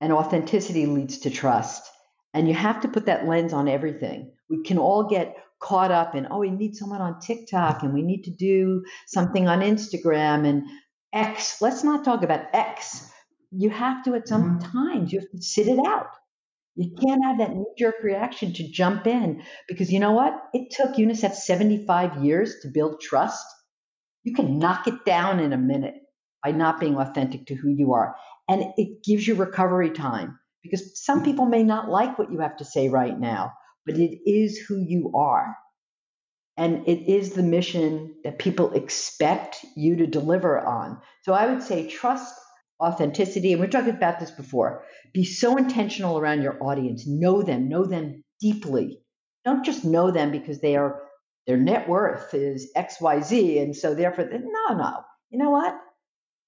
And 0.00 0.12
authenticity 0.12 0.86
leads 0.86 1.18
to 1.18 1.30
trust. 1.30 1.86
And 2.32 2.48
you 2.48 2.54
have 2.54 2.80
to 2.80 2.88
put 2.88 3.06
that 3.06 3.28
lens 3.28 3.52
on 3.52 3.68
everything. 3.68 4.32
We 4.48 4.62
can 4.62 4.78
all 4.78 5.08
get 5.08 5.36
caught 5.60 5.90
up 5.90 6.14
in, 6.14 6.26
oh, 6.30 6.38
we 6.38 6.50
need 6.50 6.74
someone 6.74 7.02
on 7.02 7.20
TikTok 7.20 7.82
and 7.82 7.92
we 7.92 8.02
need 8.02 8.22
to 8.24 8.30
do 8.30 8.84
something 9.06 9.46
on 9.48 9.60
Instagram 9.60 10.46
and 10.46 10.64
X. 11.12 11.60
Let's 11.60 11.84
not 11.84 12.04
talk 12.04 12.22
about 12.22 12.46
X. 12.52 13.10
You 13.50 13.70
have 13.70 14.04
to, 14.04 14.14
at 14.14 14.28
some 14.28 14.58
mm-hmm. 14.58 14.78
times, 14.78 15.12
you 15.12 15.20
have 15.20 15.30
to 15.30 15.42
sit 15.42 15.68
it 15.68 15.78
out. 15.86 16.08
You 16.74 16.94
can't 16.98 17.22
have 17.22 17.38
that 17.38 17.54
knee 17.54 17.66
jerk 17.76 17.96
reaction 18.02 18.54
to 18.54 18.68
jump 18.70 19.06
in 19.06 19.42
because 19.68 19.92
you 19.92 20.00
know 20.00 20.12
what? 20.12 20.42
It 20.54 20.70
took 20.70 20.94
UNICEF 20.94 21.34
75 21.34 22.24
years 22.24 22.56
to 22.62 22.68
build 22.68 23.00
trust. 23.00 23.44
You 24.24 24.34
can 24.34 24.58
knock 24.58 24.86
it 24.86 25.04
down 25.04 25.38
in 25.38 25.52
a 25.52 25.58
minute 25.58 25.96
by 26.42 26.52
not 26.52 26.80
being 26.80 26.96
authentic 26.96 27.46
to 27.46 27.54
who 27.54 27.68
you 27.68 27.92
are. 27.92 28.16
And 28.48 28.72
it 28.78 29.04
gives 29.04 29.26
you 29.26 29.34
recovery 29.34 29.90
time 29.90 30.38
because 30.62 31.04
some 31.04 31.22
people 31.22 31.44
may 31.44 31.62
not 31.62 31.90
like 31.90 32.18
what 32.18 32.32
you 32.32 32.40
have 32.40 32.56
to 32.56 32.64
say 32.64 32.88
right 32.88 33.18
now, 33.18 33.52
but 33.84 33.96
it 33.96 34.18
is 34.24 34.58
who 34.58 34.78
you 34.78 35.12
are. 35.14 35.56
And 36.62 36.86
it 36.86 37.10
is 37.10 37.32
the 37.32 37.42
mission 37.42 38.14
that 38.22 38.38
people 38.38 38.70
expect 38.74 39.64
you 39.74 39.96
to 39.96 40.06
deliver 40.06 40.60
on. 40.60 41.00
So 41.22 41.32
I 41.32 41.46
would 41.46 41.60
say 41.60 41.88
trust, 41.88 42.32
authenticity, 42.80 43.50
and 43.50 43.60
we've 43.60 43.68
talked 43.68 43.88
about 43.88 44.20
this 44.20 44.30
before. 44.30 44.84
Be 45.12 45.24
so 45.24 45.56
intentional 45.56 46.20
around 46.20 46.42
your 46.42 46.62
audience. 46.62 47.04
Know 47.04 47.42
them, 47.42 47.68
know 47.68 47.84
them 47.84 48.22
deeply. 48.40 49.00
Don't 49.44 49.64
just 49.64 49.84
know 49.84 50.12
them 50.12 50.30
because 50.30 50.60
they 50.60 50.76
are 50.76 51.02
their 51.48 51.56
net 51.56 51.88
worth 51.88 52.32
is 52.32 52.70
XYZ. 52.76 53.60
And 53.60 53.76
so 53.76 53.92
therefore, 53.96 54.28
no, 54.30 54.76
no. 54.76 55.00
You 55.30 55.38
know 55.38 55.50
what? 55.50 55.76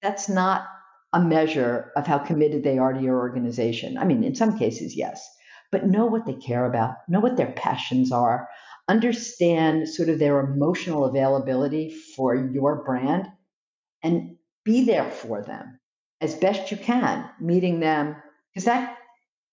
That's 0.01 0.29
not 0.29 0.65
a 1.11 1.19
measure 1.19 1.91
of 1.97 2.07
how 2.07 2.19
committed 2.19 2.63
they 2.63 2.77
are 2.77 2.93
to 2.93 3.01
your 3.01 3.17
organization. 3.17 3.97
I 3.97 4.05
mean, 4.05 4.23
in 4.23 4.35
some 4.35 4.57
cases, 4.57 4.95
yes, 4.95 5.27
but 5.73 5.85
know 5.85 6.05
what 6.05 6.25
they 6.25 6.35
care 6.35 6.65
about, 6.65 6.95
know 7.09 7.19
what 7.19 7.35
their 7.35 7.51
passions 7.51 8.13
are, 8.13 8.47
understand 8.87 9.89
sort 9.89 10.09
of 10.09 10.19
their 10.19 10.39
emotional 10.39 11.05
availability 11.05 11.89
for 12.15 12.35
your 12.35 12.83
brand 12.83 13.27
and 14.03 14.37
be 14.63 14.85
there 14.85 15.09
for 15.09 15.43
them 15.43 15.79
as 16.21 16.35
best 16.35 16.71
you 16.71 16.77
can, 16.77 17.29
meeting 17.39 17.79
them. 17.79 18.15
Because 18.53 18.65
that, 18.65 18.97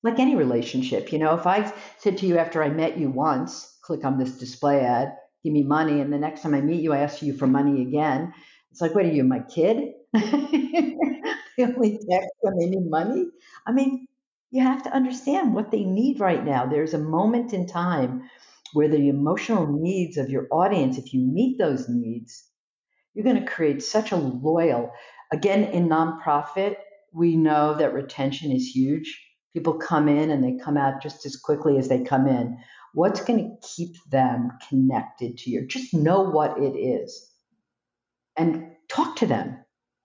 like 0.02 0.18
any 0.18 0.36
relationship, 0.36 1.12
you 1.12 1.18
know, 1.18 1.34
if 1.34 1.46
I 1.46 1.72
said 1.98 2.18
to 2.18 2.26
you 2.26 2.38
after 2.38 2.62
I 2.62 2.68
met 2.68 2.98
you 2.98 3.10
once, 3.10 3.78
click 3.82 4.04
on 4.04 4.18
this 4.18 4.38
display 4.38 4.80
ad, 4.80 5.14
give 5.42 5.52
me 5.52 5.62
money, 5.62 6.00
and 6.00 6.12
the 6.12 6.18
next 6.18 6.42
time 6.42 6.54
I 6.54 6.60
meet 6.60 6.82
you, 6.82 6.92
I 6.92 6.98
ask 6.98 7.22
you 7.22 7.34
for 7.36 7.46
money 7.46 7.82
again, 7.82 8.32
it's 8.70 8.80
like, 8.80 8.94
what 8.94 9.04
are 9.04 9.12
you, 9.12 9.24
my 9.24 9.40
kid? 9.40 9.92
they 10.12 11.64
only 11.64 11.98
text 12.10 12.30
when 12.40 12.58
they 12.58 12.66
need 12.66 12.88
money. 12.88 13.26
I 13.66 13.72
mean, 13.72 14.06
you 14.50 14.62
have 14.62 14.82
to 14.84 14.94
understand 14.94 15.54
what 15.54 15.70
they 15.70 15.84
need 15.84 16.20
right 16.20 16.44
now. 16.44 16.66
There's 16.66 16.94
a 16.94 16.98
moment 16.98 17.52
in 17.52 17.66
time 17.66 18.22
where 18.72 18.88
the 18.88 19.08
emotional 19.08 19.66
needs 19.66 20.16
of 20.16 20.30
your 20.30 20.46
audience, 20.50 20.98
if 20.98 21.12
you 21.12 21.20
meet 21.20 21.58
those 21.58 21.88
needs, 21.88 22.44
you're 23.14 23.24
going 23.24 23.44
to 23.44 23.50
create 23.50 23.82
such 23.82 24.12
a 24.12 24.16
loyal. 24.16 24.90
Again, 25.32 25.64
in 25.64 25.88
nonprofit, 25.88 26.76
we 27.12 27.36
know 27.36 27.74
that 27.74 27.92
retention 27.92 28.52
is 28.52 28.68
huge. 28.68 29.20
People 29.52 29.74
come 29.74 30.08
in 30.08 30.30
and 30.30 30.42
they 30.42 30.62
come 30.62 30.76
out 30.76 31.02
just 31.02 31.26
as 31.26 31.36
quickly 31.36 31.76
as 31.78 31.88
they 31.88 32.04
come 32.04 32.26
in. 32.26 32.56
What's 32.94 33.22
going 33.22 33.38
to 33.38 33.66
keep 33.66 33.96
them 34.10 34.50
connected 34.68 35.38
to 35.38 35.50
you? 35.50 35.66
Just 35.66 35.94
know 35.94 36.22
what 36.22 36.58
it 36.58 36.76
is 36.76 37.30
and 38.36 38.72
talk 38.88 39.16
to 39.16 39.26
them. 39.26 39.58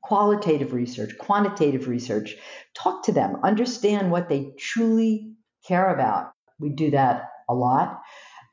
Qualitative 0.03 0.73
research, 0.73 1.17
quantitative 1.17 1.87
research. 1.87 2.35
Talk 2.75 3.03
to 3.03 3.11
them, 3.11 3.37
understand 3.43 4.11
what 4.11 4.29
they 4.29 4.53
truly 4.57 5.33
care 5.67 5.93
about. 5.93 6.31
We 6.59 6.69
do 6.69 6.91
that 6.91 7.29
a 7.49 7.53
lot. 7.53 8.01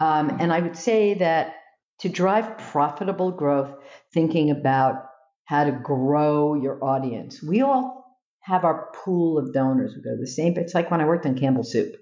Um, 0.05 0.37
and 0.39 0.53
I 0.53 0.61
would 0.61 0.77
say 0.77 1.15
that 1.15 1.55
to 2.01 2.11
drive 2.11 2.59
profitable 2.59 3.31
growth, 3.31 3.75
thinking 4.13 4.51
about 4.51 5.07
how 5.47 5.65
to 5.65 5.73
grow 5.73 6.55
your 6.55 6.85
audience. 6.85 7.43
We 7.43 7.63
all 7.63 8.05
have 8.41 8.65
our 8.65 8.91
pool 8.95 9.39
of 9.39 9.55
donors. 9.55 9.95
We 9.97 10.03
go 10.03 10.15
to 10.15 10.21
the 10.21 10.27
same. 10.27 10.59
It's 10.59 10.75
like 10.75 10.91
when 10.91 11.01
I 11.01 11.07
worked 11.07 11.25
on 11.25 11.39
Campbell 11.39 11.65
Soup. 11.65 11.95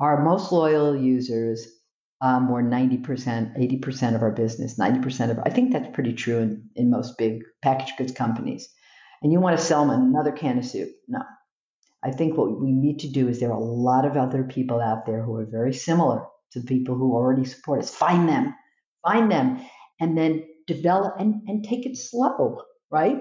Our 0.00 0.24
most 0.24 0.50
loyal 0.50 0.96
users 0.96 1.68
um, 2.20 2.50
were 2.50 2.64
90%, 2.64 3.00
80% 3.04 4.14
of 4.16 4.22
our 4.22 4.32
business, 4.32 4.76
90% 4.76 5.30
of, 5.30 5.38
I 5.44 5.50
think 5.50 5.72
that's 5.72 5.94
pretty 5.94 6.14
true 6.14 6.38
in, 6.38 6.68
in 6.74 6.90
most 6.90 7.16
big 7.16 7.42
packaged 7.62 7.96
goods 7.96 8.12
companies. 8.12 8.68
And 9.22 9.30
you 9.30 9.38
want 9.38 9.56
to 9.56 9.64
sell 9.64 9.86
them 9.86 10.00
another 10.00 10.32
can 10.32 10.58
of 10.58 10.64
soup. 10.64 10.88
No. 11.06 11.20
I 12.02 12.10
think 12.10 12.36
what 12.36 12.60
we 12.60 12.72
need 12.72 13.00
to 13.00 13.08
do 13.08 13.28
is 13.28 13.38
there 13.38 13.52
are 13.52 13.60
a 13.60 13.64
lot 13.64 14.04
of 14.04 14.16
other 14.16 14.42
people 14.42 14.80
out 14.80 15.06
there 15.06 15.22
who 15.22 15.36
are 15.36 15.46
very 15.46 15.72
similar 15.72 16.24
to 16.52 16.60
the 16.60 16.66
people 16.66 16.96
who 16.96 17.14
already 17.14 17.44
support 17.44 17.80
us. 17.80 17.94
Find 17.94 18.28
them, 18.28 18.54
find 19.02 19.30
them, 19.30 19.60
and 20.00 20.16
then 20.16 20.44
develop 20.66 21.14
and, 21.18 21.42
and 21.46 21.64
take 21.64 21.86
it 21.86 21.96
slow, 21.96 22.62
right? 22.90 23.18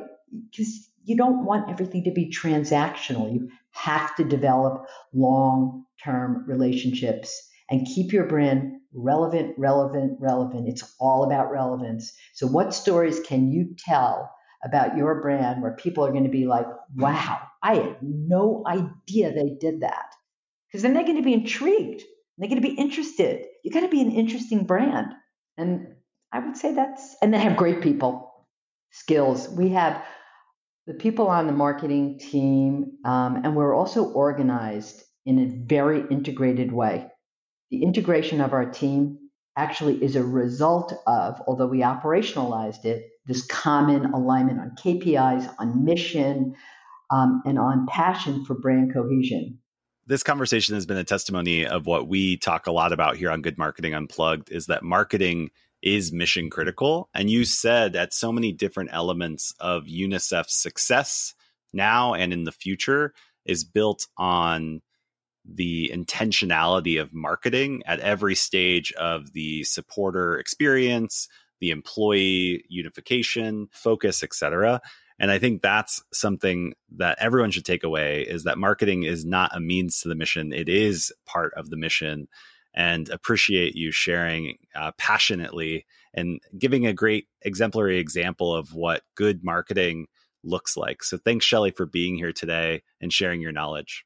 Because 0.51 0.89
you 1.03 1.15
don't 1.15 1.45
want 1.45 1.69
everything 1.69 2.03
to 2.05 2.11
be 2.11 2.31
transactional. 2.31 3.33
You 3.33 3.49
have 3.71 4.15
to 4.17 4.23
develop 4.23 4.85
long 5.13 5.85
term 6.03 6.45
relationships 6.47 7.49
and 7.69 7.87
keep 7.87 8.11
your 8.13 8.25
brand 8.25 8.79
relevant, 8.93 9.55
relevant, 9.57 10.17
relevant. 10.19 10.67
It's 10.67 10.95
all 10.99 11.23
about 11.23 11.51
relevance. 11.51 12.13
So, 12.33 12.47
what 12.47 12.73
stories 12.73 13.19
can 13.19 13.51
you 13.51 13.75
tell 13.77 14.31
about 14.63 14.97
your 14.97 15.21
brand 15.21 15.61
where 15.61 15.75
people 15.75 16.05
are 16.05 16.11
going 16.11 16.23
to 16.25 16.29
be 16.29 16.45
like, 16.45 16.65
wow, 16.95 17.39
I 17.63 17.75
had 17.75 17.97
no 18.01 18.63
idea 18.67 19.31
they 19.31 19.55
did 19.59 19.81
that? 19.81 20.13
Because 20.67 20.83
then 20.83 20.93
they're 20.93 21.03
going 21.03 21.17
to 21.17 21.23
be 21.23 21.33
intrigued. 21.33 22.03
They're 22.39 22.49
going 22.49 22.61
to 22.61 22.67
be 22.67 22.73
interested. 22.73 23.45
You 23.63 23.71
got 23.71 23.81
to 23.81 23.89
be 23.89 24.01
an 24.01 24.11
interesting 24.11 24.63
brand. 24.63 25.07
And 25.57 25.95
I 26.31 26.39
would 26.39 26.55
say 26.55 26.73
that's, 26.73 27.15
and 27.21 27.33
then 27.33 27.41
have 27.41 27.57
great 27.57 27.81
people, 27.81 28.31
skills. 28.91 29.49
We 29.49 29.69
have 29.69 30.01
the 30.87 30.93
people 30.93 31.27
on 31.27 31.47
the 31.47 31.53
marketing 31.53 32.17
team, 32.17 32.93
um, 33.03 33.41
and 33.43 33.55
we're 33.55 33.75
also 33.75 34.05
organized 34.05 35.03
in 35.25 35.39
a 35.39 35.65
very 35.67 36.03
integrated 36.09 36.71
way. 36.71 37.07
The 37.71 37.83
integration 37.83 38.39
of 38.39 38.53
our 38.53 38.71
team 38.71 39.19
actually 39.57 40.01
is 40.01 40.15
a 40.15 40.23
result 40.23 40.93
of, 41.05 41.41
although 41.45 41.67
we 41.67 41.81
operationalized 41.81 42.85
it, 42.85 43.03
this 43.25 43.45
common 43.45 44.13
alignment 44.13 44.59
on 44.59 44.71
KPIs, 44.81 45.53
on 45.59 45.83
mission, 45.83 46.55
um, 47.11 47.41
and 47.45 47.59
on 47.59 47.85
passion 47.87 48.45
for 48.45 48.55
brand 48.55 48.93
cohesion. 48.93 49.58
This 50.09 50.23
conversation 50.23 50.73
has 50.73 50.87
been 50.87 50.97
a 50.97 51.03
testimony 51.03 51.67
of 51.67 51.85
what 51.85 52.07
we 52.07 52.35
talk 52.35 52.65
a 52.65 52.71
lot 52.71 52.93
about 52.93 53.15
here 53.15 53.29
on 53.29 53.43
Good 53.43 53.59
Marketing 53.59 53.93
Unplugged 53.93 54.51
is 54.51 54.65
that 54.65 54.81
marketing 54.81 55.51
is 55.83 56.11
mission 56.11 56.49
critical. 56.49 57.09
And 57.13 57.29
you 57.29 57.45
said 57.45 57.95
at 57.95 58.11
so 58.11 58.31
many 58.31 58.51
different 58.51 58.89
elements 58.91 59.53
of 59.59 59.83
UNICEF's 59.83 60.55
success 60.55 61.35
now 61.73 62.15
and 62.15 62.33
in 62.33 62.45
the 62.45 62.51
future 62.51 63.13
is 63.45 63.63
built 63.63 64.07
on 64.17 64.81
the 65.45 65.91
intentionality 65.93 66.99
of 66.99 67.13
marketing 67.13 67.83
at 67.85 67.99
every 67.99 68.33
stage 68.33 68.91
of 68.93 69.33
the 69.33 69.63
supporter 69.63 70.39
experience, 70.39 71.27
the 71.59 71.69
employee 71.69 72.63
unification, 72.67 73.67
focus, 73.71 74.23
etc. 74.23 74.81
And 75.19 75.31
I 75.31 75.39
think 75.39 75.61
that's 75.61 76.01
something 76.13 76.73
that 76.95 77.17
everyone 77.19 77.51
should 77.51 77.65
take 77.65 77.83
away 77.83 78.21
is 78.21 78.43
that 78.45 78.57
marketing 78.57 79.03
is 79.03 79.25
not 79.25 79.55
a 79.55 79.59
means 79.59 79.99
to 80.01 80.09
the 80.09 80.15
mission. 80.15 80.53
It 80.53 80.69
is 80.69 81.11
part 81.25 81.53
of 81.55 81.69
the 81.69 81.77
mission 81.77 82.27
and 82.73 83.09
appreciate 83.09 83.75
you 83.75 83.91
sharing 83.91 84.57
uh, 84.75 84.91
passionately 84.97 85.85
and 86.13 86.39
giving 86.57 86.85
a 86.85 86.93
great 86.93 87.27
exemplary 87.41 87.99
example 87.99 88.55
of 88.55 88.73
what 88.73 89.03
good 89.15 89.43
marketing 89.43 90.07
looks 90.43 90.77
like. 90.77 91.03
So 91.03 91.17
thanks, 91.17 91.45
Shelley, 91.45 91.71
for 91.71 91.85
being 91.85 92.15
here 92.15 92.31
today 92.31 92.83
and 93.01 93.11
sharing 93.11 93.41
your 93.41 93.51
knowledge. 93.51 94.05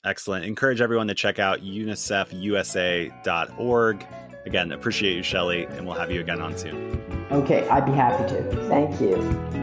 Excellent. 0.05 0.45
Encourage 0.45 0.79
everyone 0.79 1.07
to 1.07 1.15
check 1.15 1.39
out 1.39 1.59
unicefusa.org. 1.61 4.07
Again, 4.49 4.71
appreciate 4.71 5.15
you, 5.15 5.21
Shelley, 5.21 5.65
and 5.65 5.85
we'll 5.85 5.93
have 5.93 6.09
you 6.09 6.21
again 6.21 6.41
on 6.41 6.57
soon. 6.57 6.99
Okay, 7.31 7.69
I'd 7.69 7.85
be 7.85 7.91
happy 7.91 8.27
to. 8.33 8.67
Thank 8.67 8.99
you. 8.99 9.58